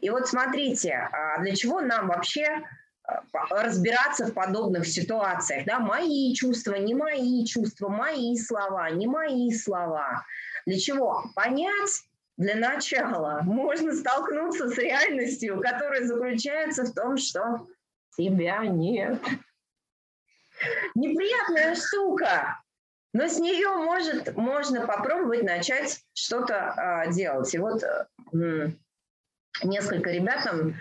[0.00, 2.62] И вот смотрите, а для чего нам вообще
[3.04, 5.64] а, разбираться в подобных ситуациях.
[5.66, 5.80] Да?
[5.80, 10.24] Мои чувства, не мои чувства, мои слова, не мои слова.
[10.66, 11.24] Для чего?
[11.34, 12.04] Понять
[12.36, 13.40] для начала.
[13.42, 17.66] Можно столкнуться с реальностью, которая заключается в том, что
[18.16, 19.20] тебя нет
[20.94, 22.60] неприятная штука,
[23.12, 27.52] но с нее может, можно попробовать начать что-то э, делать.
[27.54, 28.70] И вот э,
[29.62, 30.74] несколько ребят там, э,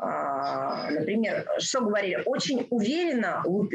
[0.00, 3.68] например, что говорили, очень уверенно, ну,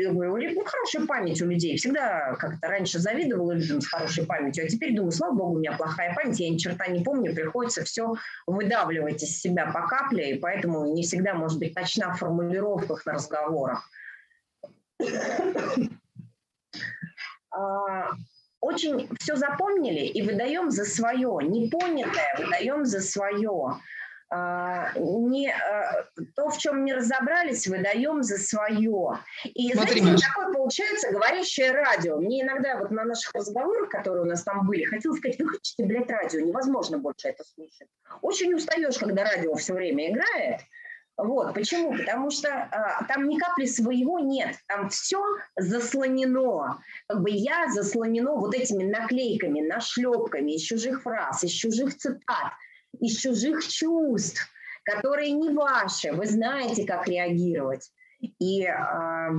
[0.65, 1.77] хорошая память у людей.
[1.77, 5.73] Всегда как-то раньше завидовала людям с хорошей памятью, а теперь думаю, слава богу, у меня
[5.73, 8.15] плохая память, я ни черта не помню, приходится все
[8.47, 13.13] выдавливать из себя по капле, и поэтому не всегда может быть точна в формулировках на
[13.13, 13.89] разговорах.
[17.51, 18.09] А,
[18.61, 21.37] очень все запомнили и выдаем за свое.
[21.43, 23.79] Непонятое выдаем за свое.
[24.31, 26.05] А, не, а,
[26.35, 29.19] то, в чем не разобрались, выдаем за свое.
[29.43, 32.17] И Смотри, знаете, такое получается говорящее радио.
[32.17, 36.09] Мне иногда вот на наших разговорах, которые у нас там были, хотелось сказать, выключите, блядь,
[36.09, 37.87] радио, невозможно больше это слушать.
[38.21, 40.61] Очень устаешь, когда радио все время играет,
[41.17, 41.95] вот, почему?
[41.97, 45.23] Потому что а, там ни капли своего нет, там все
[45.55, 46.81] заслонено.
[47.07, 52.51] Как бы я заслонено вот этими наклейками, нашлепками из чужих фраз, из чужих цитат,
[52.99, 54.47] из чужих чувств,
[54.83, 56.11] которые не ваши.
[56.11, 57.91] Вы знаете, как реагировать.
[58.19, 59.31] И а,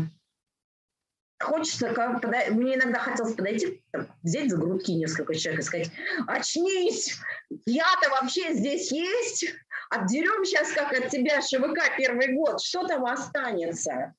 [1.40, 2.38] хочется, как, пода...
[2.50, 3.82] мне иногда хотелось подойти,
[4.22, 5.90] взять за грудки несколько человек и сказать,
[6.26, 7.18] очнись,
[7.66, 9.46] я-то вообще здесь есть,
[9.90, 14.14] отдерем сейчас как от тебя ШВК первый год, что там останется?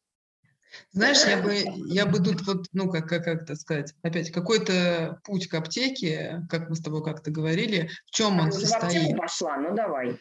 [0.91, 1.55] Знаешь, я бы,
[1.87, 6.45] я бы тут вот, ну, как, как, как это сказать, опять какой-то путь к аптеке,
[6.49, 8.81] как мы с тобой как-то говорили, в чем он состоит?
[8.81, 10.19] В аптеку пошла, ну давай.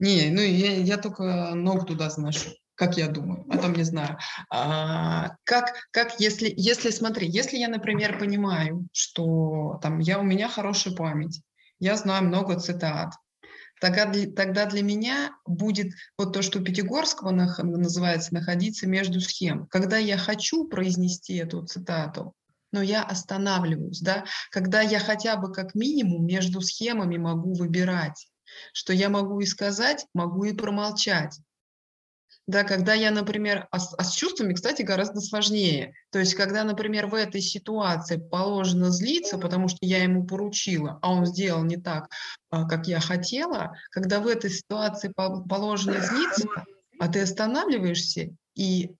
[0.00, 4.18] Не, ну я, я только ногу туда заношу как я думаю, о том не знаю.
[4.50, 10.48] А, как, как если, если, смотри, если я, например, понимаю, что там я, у меня
[10.48, 11.40] хорошая память,
[11.78, 13.14] я знаю много цитат,
[13.80, 19.66] тогда, тогда для меня будет вот то, что Пятигорского называется находиться между схем.
[19.68, 22.34] Когда я хочу произнести эту цитату,
[22.72, 28.26] но я останавливаюсь, да, когда я хотя бы как минимум между схемами могу выбирать,
[28.72, 31.38] что я могу и сказать, могу и промолчать.
[32.46, 35.94] Да, когда я, например, а с, а с чувствами, кстати, гораздо сложнее.
[36.10, 41.12] То есть, когда, например, в этой ситуации положено злиться, потому что я ему поручила, а
[41.12, 42.10] он сделал не так,
[42.50, 46.48] а, как я хотела, когда в этой ситуации положено злиться,
[46.98, 48.90] а ты останавливаешься и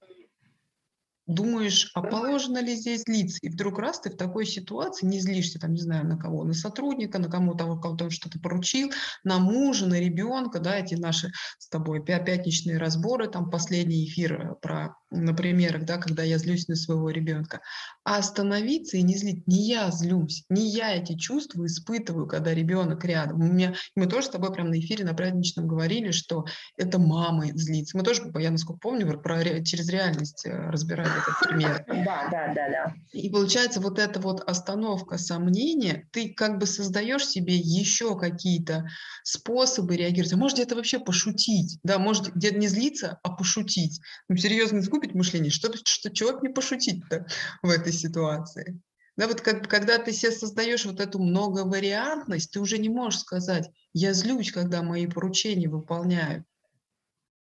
[1.26, 3.38] думаешь, а положено ли здесь злиться?
[3.42, 6.54] И вдруг раз ты в такой ситуации не злишься, там, не знаю, на кого, на
[6.54, 8.92] сотрудника, на кому-то, кого-то что-то поручил,
[9.24, 14.54] на мужа, на ребенка, да, эти наши с тобой пятничные разборы, там последний эфир э,
[14.60, 17.60] про на примерах, да, когда я злюсь на своего ребенка,
[18.04, 19.46] а остановиться и не злить.
[19.46, 23.40] Не я злюсь, не я эти чувства испытываю, когда ребенок рядом.
[23.40, 26.44] У меня, мы тоже с тобой прямо на эфире на праздничном говорили, что
[26.76, 27.96] это мама злится.
[27.96, 31.84] Мы тоже, я насколько помню, про, через реальность э, разбирали этот пример.
[32.04, 32.94] Да, да, да, да.
[33.12, 38.88] И получается вот эта вот остановка сомнения, ты как бы создаешь себе еще какие-то
[39.22, 40.34] способы реагировать.
[40.34, 44.00] А может где-то вообще пошутить, да, может где-то не злиться, а пошутить.
[44.28, 47.26] Ну, серьезно, загубить мышление, что, что человек не пошутить-то
[47.62, 48.80] в этой ситуации.
[49.16, 53.70] Да, вот как, когда ты себе создаешь вот эту многовариантность, ты уже не можешь сказать,
[53.92, 56.44] я злюсь, когда мои поручения выполняют.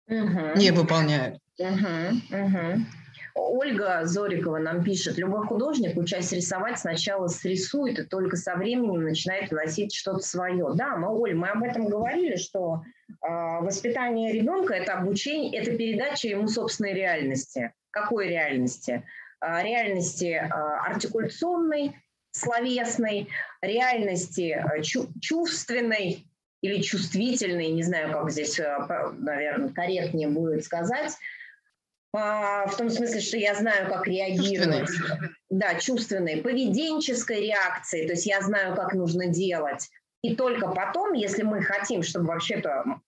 [0.08, 0.56] Угу.
[0.56, 1.38] Не выполняют.
[1.58, 2.86] Угу, угу.
[3.34, 9.50] Ольга Зорикова нам пишет, любой художник, учась рисовать, сначала срисует и только со временем начинает
[9.50, 10.72] вносить что-то свое.
[10.74, 12.82] Да, мы, Оль, мы об этом говорили, что
[13.20, 17.72] воспитание ребенка– это обучение, это передача ему собственной реальности.
[17.90, 19.02] Какой реальности?
[19.40, 21.96] А, реальности а, артикуляционной,
[22.30, 23.28] словесной,
[23.62, 24.62] реальности
[25.20, 26.26] чувственной
[26.62, 31.12] или чувствительной, не знаю, как здесь, наверное, корректнее будет сказать,
[32.12, 34.88] в том смысле, что я знаю, как реагировать.
[34.88, 35.30] Чувственной.
[35.48, 39.88] Да, чувственной, поведенческой реакции, то есть я знаю, как нужно делать.
[40.22, 43.00] И только потом, если мы хотим, чтобы вообще-то,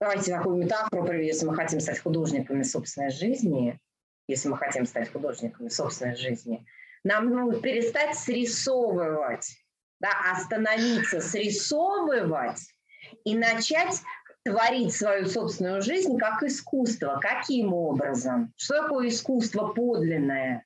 [0.00, 3.80] давайте такую метафору приведу, если мы хотим стать художниками собственной жизни,
[4.28, 6.64] если мы хотим стать художниками собственной жизни,
[7.04, 9.56] нам нужно перестать срисовывать,
[10.00, 12.60] да, остановиться, срисовывать
[13.24, 14.02] и начать
[14.44, 17.18] творить свою собственную жизнь как искусство.
[17.20, 18.52] Каким образом?
[18.56, 20.65] Что такое искусство подлинное?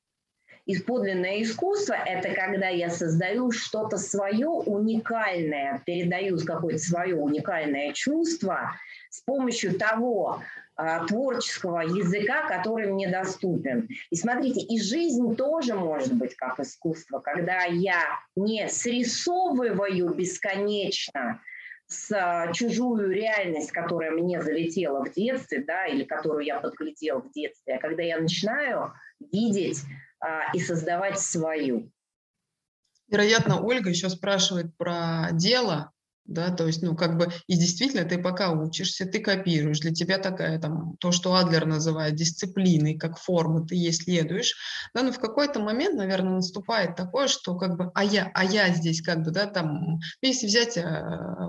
[0.71, 8.77] И подлинное искусство– это когда я создаю что-то свое уникальное, передаю какое-то свое уникальное чувство
[9.09, 10.41] с помощью того
[10.77, 13.89] а, творческого языка, который мне доступен.
[14.11, 18.05] И смотрите, и жизнь тоже может быть как искусство, когда я
[18.37, 21.43] не срисовываю бесконечно
[21.89, 27.33] с а, чужую реальность, которая мне залетела в детстве, да, или которую я подглядел в
[27.33, 28.93] детстве, а когда я начинаю
[29.33, 29.83] видеть
[30.55, 31.91] и создавать свою.
[33.09, 35.93] Вероятно, Ольга еще спрашивает про дело,
[36.31, 40.19] да, то есть, ну, как бы, и действительно, ты пока учишься, ты копируешь, для тебя
[40.19, 44.55] такая, там, то, что Адлер называет дисциплиной, как форма, ты ей следуешь,
[44.95, 48.73] да, но в какой-то момент, наверное, наступает такое, что, как бы, а я, а я
[48.73, 50.79] здесь, как бы, да, там, если взять,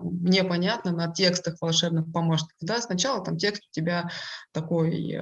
[0.01, 4.09] мне понятно, на текстах волшебных помощников, да, сначала там текст у тебя
[4.51, 5.21] такой, э,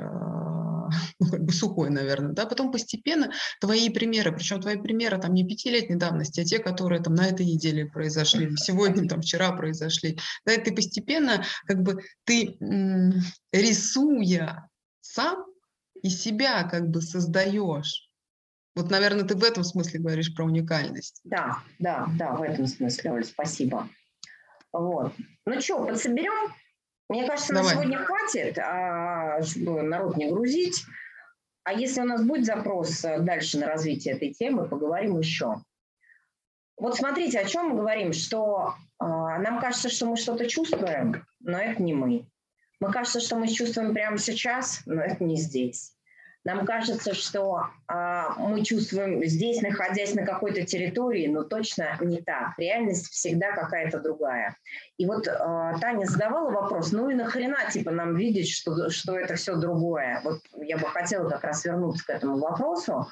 [1.19, 5.45] ну, как бы сухой, наверное, да, потом постепенно твои примеры, причем твои примеры там не
[5.45, 10.53] пятилетней давности, а те, которые там на этой неделе произошли, сегодня, там, вчера произошли, да,
[10.53, 12.57] и ты постепенно, как бы, ты
[13.51, 14.69] рисуя
[15.01, 15.45] сам
[16.01, 18.09] и себя как бы создаешь.
[18.75, 21.19] Вот, наверное, ты в этом смысле говоришь про уникальность.
[21.23, 23.89] Да, да, да, в этом смысле, Оль, спасибо.
[24.71, 25.13] Вот.
[25.45, 26.53] Ну что, подсоберем?
[27.09, 27.75] Мне кажется, Давай.
[27.75, 30.85] на сегодня хватит, а, чтобы народ не грузить.
[31.63, 35.55] А если у нас будет запрос э, дальше на развитие этой темы, поговорим еще.
[36.77, 41.57] Вот смотрите, о чем мы говорим, что э, нам кажется, что мы что-то чувствуем, но
[41.57, 42.27] это не мы.
[42.79, 45.93] Мы кажется, что мы чувствуем прямо сейчас, но это не здесь.
[46.45, 52.53] Нам кажется, что э, мы чувствуем здесь, находясь на какой-то территории, но точно не так.
[52.57, 54.55] Реальность всегда какая-то другая.
[54.97, 55.33] И вот э,
[55.81, 60.21] Таня задавала вопрос, ну и нахрена типа нам видеть, что, что это все другое?
[60.23, 63.07] Вот я бы хотела как раз вернуться к этому вопросу.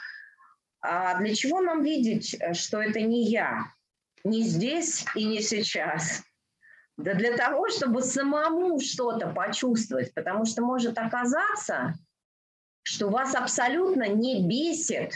[0.79, 3.65] А для чего нам видеть, что это не я,
[4.23, 6.23] не здесь и не сейчас?
[6.95, 11.93] Да для того, чтобы самому что-то почувствовать, потому что может оказаться,
[12.87, 15.11] что вас абсолютно не бесит,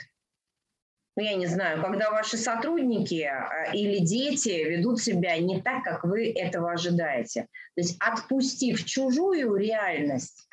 [1.15, 6.03] ну, я не знаю, когда ваши сотрудники а, или дети ведут себя не так, как
[6.03, 7.43] вы этого ожидаете.
[7.75, 10.47] То есть отпустив чужую реальность,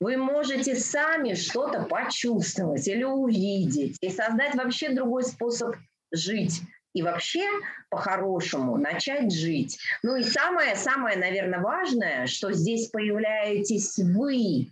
[0.00, 5.76] вы можете сами что-то почувствовать или увидеть и создать вообще другой способ
[6.12, 6.60] жить.
[6.92, 7.46] И вообще,
[7.88, 9.78] по-хорошему, начать жить.
[10.02, 14.66] Ну и самое-самое, наверное, важное, что здесь появляетесь вы,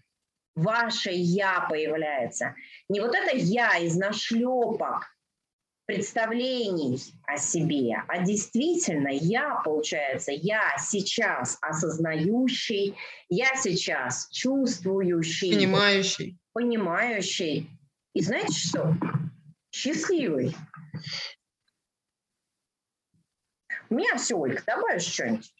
[0.59, 2.55] ваше «я» появляется.
[2.89, 5.07] Не вот это «я» из нашлепок,
[5.87, 12.95] представлений о себе, а действительно я, получается, я сейчас осознающий,
[13.31, 15.55] я сейчас чувствующий.
[15.55, 16.39] Понимающий.
[16.53, 17.71] Понимающий.
[18.13, 18.95] И знаете что?
[19.71, 20.55] Счастливый.
[23.89, 25.51] У меня все, Ольга, добавишь что-нибудь?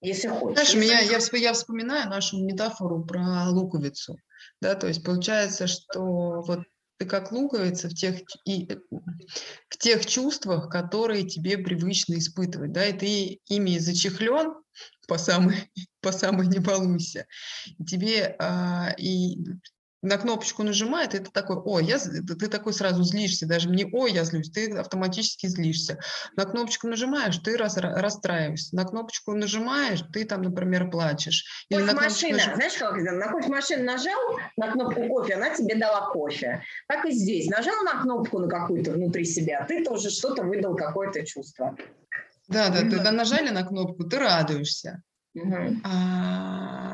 [0.00, 0.54] Если хочешь.
[0.54, 4.16] Знаешь, меня, я, я вспоминаю нашу метафору про луковицу.
[4.60, 6.60] Да, то есть получается, что вот
[6.98, 8.68] ты как луковица в тех, и,
[9.68, 14.54] в тех чувствах, которые тебе привычно испытывать, да, и ты ими зачехлен
[15.06, 15.70] по самой,
[16.00, 17.26] по самой не балуйся.
[17.86, 19.38] Тебе а, и
[20.02, 24.12] на кнопочку нажимает, и ты такой, ой, я, ты такой сразу злишься, даже не ой,
[24.12, 25.98] я злюсь, ты автоматически злишься.
[26.36, 28.76] На кнопочку нажимаешь, ты раз, расстраиваешься.
[28.76, 31.66] На кнопочку нажимаешь, ты там, например, плачешь.
[31.68, 32.54] Или на машина, нажим...
[32.54, 36.62] знаешь как, на кофе машину нажал на кнопку кофе, она тебе дала кофе.
[36.86, 41.24] Так и здесь, нажал на кнопку на какую-то внутри себя, ты тоже что-то выдал, какое-то
[41.26, 41.76] чувство.
[42.48, 43.02] Да, да, mm-hmm.
[43.02, 45.02] ты нажали на кнопку, ты радуешься.
[45.36, 45.76] Mm-hmm.
[45.84, 46.87] А,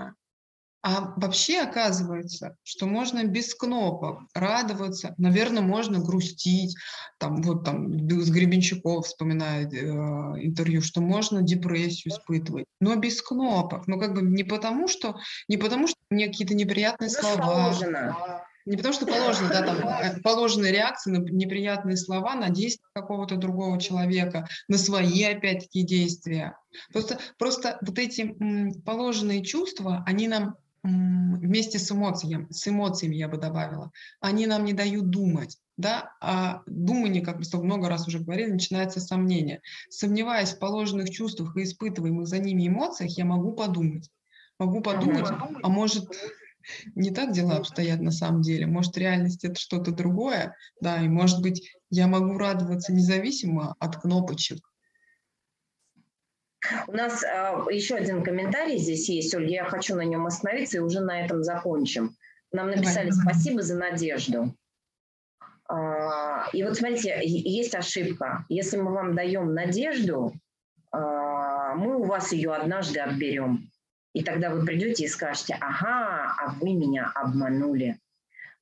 [0.87, 6.76] А вообще оказывается, что можно без кнопок радоваться, наверное, можно грустить,
[7.18, 13.87] там вот там с Гребенщиков вспоминает э, интервью, что можно депрессию испытывать, но без кнопок,
[13.87, 15.16] ну как бы не потому, что
[15.49, 17.72] не потому, что мне какие-то неприятные слова,
[18.66, 23.37] не потому что положено, да, там э, положенные реакции на неприятные слова, на действия какого-то
[23.37, 26.59] другого человека, на свои, опять-таки, действия.
[26.93, 28.35] Просто, просто вот эти
[28.85, 34.72] положенные чувства, они нам вместе с эмоциями, с эмоциями я бы добавила, они нам не
[34.72, 35.59] дают думать.
[35.76, 36.12] Да?
[36.20, 39.61] А думание, как мы много раз уже говорили, начинается с сомнения.
[39.89, 44.11] Сомневаясь в положенных чувствах и испытываемых за ними эмоциях, я могу подумать.
[44.59, 45.26] Могу подумать,
[45.62, 46.07] а может
[46.95, 48.66] не так дела обстоят на самом деле.
[48.66, 54.61] Может, реальность это что-то другое, да, и может быть, я могу радоваться независимо от кнопочек,
[56.87, 57.27] у нас э,
[57.71, 61.43] еще один комментарий здесь есть, Ольга, я хочу на нем остановиться и уже на этом
[61.43, 62.17] закончим.
[62.53, 63.35] Нам написали Давай.
[63.35, 64.55] спасибо за надежду.
[65.69, 68.45] А, и вот смотрите, есть ошибка.
[68.49, 70.35] Если мы вам даем надежду,
[70.93, 73.71] а, мы у вас ее однажды отберем.
[74.12, 77.99] И тогда вы придете и скажете, ага, а вы меня обманули.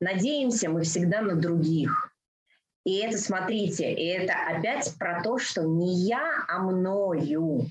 [0.00, 2.12] Надеемся мы всегда на других.
[2.84, 7.66] И это, смотрите, и это опять про то, что не я, а мною.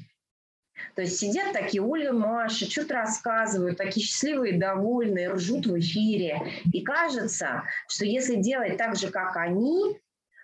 [0.96, 6.42] То есть сидят такие Оля, Маша, что-то рассказывают, такие счастливые, довольные, ржут в эфире.
[6.72, 10.00] И кажется, что если делать так же, как они,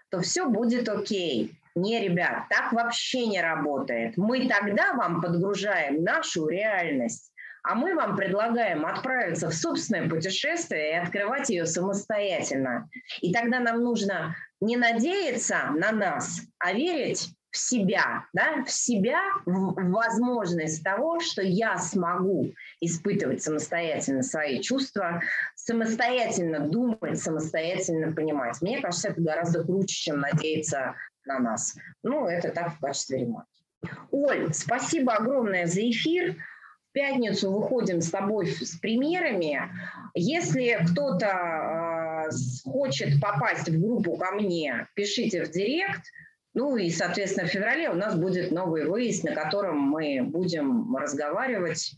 [0.10, 1.60] то все будет окей.
[1.76, 4.18] Не, ребят, так вообще не работает.
[4.18, 7.32] Мы тогда вам подгружаем нашу реальность,
[7.62, 12.90] а мы вам предлагаем отправиться в собственное путешествие и открывать ее самостоятельно.
[13.22, 19.20] И тогда нам нужно не надеяться на нас, а верить в себя, да, в себя,
[19.46, 25.22] в возможность того, что я смогу испытывать самостоятельно свои чувства,
[25.56, 28.62] самостоятельно думать, самостоятельно понимать.
[28.62, 30.96] Мне кажется, это гораздо круче, чем надеяться
[31.26, 31.76] на нас.
[32.04, 33.48] Ну, это так в качестве ремонта.
[34.12, 36.36] Оль, спасибо огромное за эфир.
[36.90, 39.62] В пятницу выходим с тобой с примерами.
[40.16, 46.04] Если кто-то э, хочет попасть в группу ко мне, пишите в директ–
[46.58, 51.96] ну и, соответственно, в феврале у нас будет новый выезд, на котором мы будем разговаривать,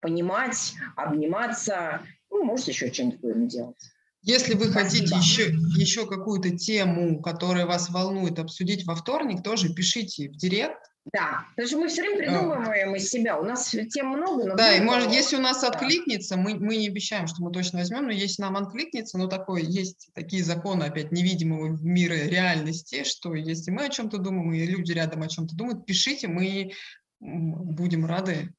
[0.00, 2.00] понимать, обниматься.
[2.30, 3.76] Ну, может, еще что-нибудь будем делать.
[4.22, 5.08] Если вы Спасибо.
[5.08, 10.80] хотите еще, еще какую-то тему, которая вас волнует, обсудить во вторник, тоже пишите в директ.
[11.12, 13.38] Да, потому что мы все время придумываем из себя.
[13.38, 14.44] У нас тем много.
[14.44, 15.68] Но да, и может, если у нас да.
[15.68, 19.62] откликнется, мы, мы не обещаем, что мы точно возьмем, но если нам откликнется, ну такое,
[19.62, 24.92] есть такие законы опять невидимого мира реальности, что если мы о чем-то думаем, и люди
[24.92, 26.72] рядом о чем-то думают, пишите, мы
[27.20, 28.52] будем рады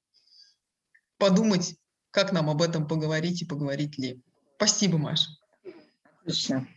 [1.18, 1.76] подумать,
[2.12, 4.22] как нам об этом поговорить и поговорить ли.
[4.56, 5.30] Спасибо, Маша.
[6.22, 6.68] Отлично.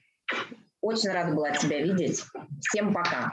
[0.80, 2.24] Очень рада была тебя видеть.
[2.60, 3.32] Всем пока.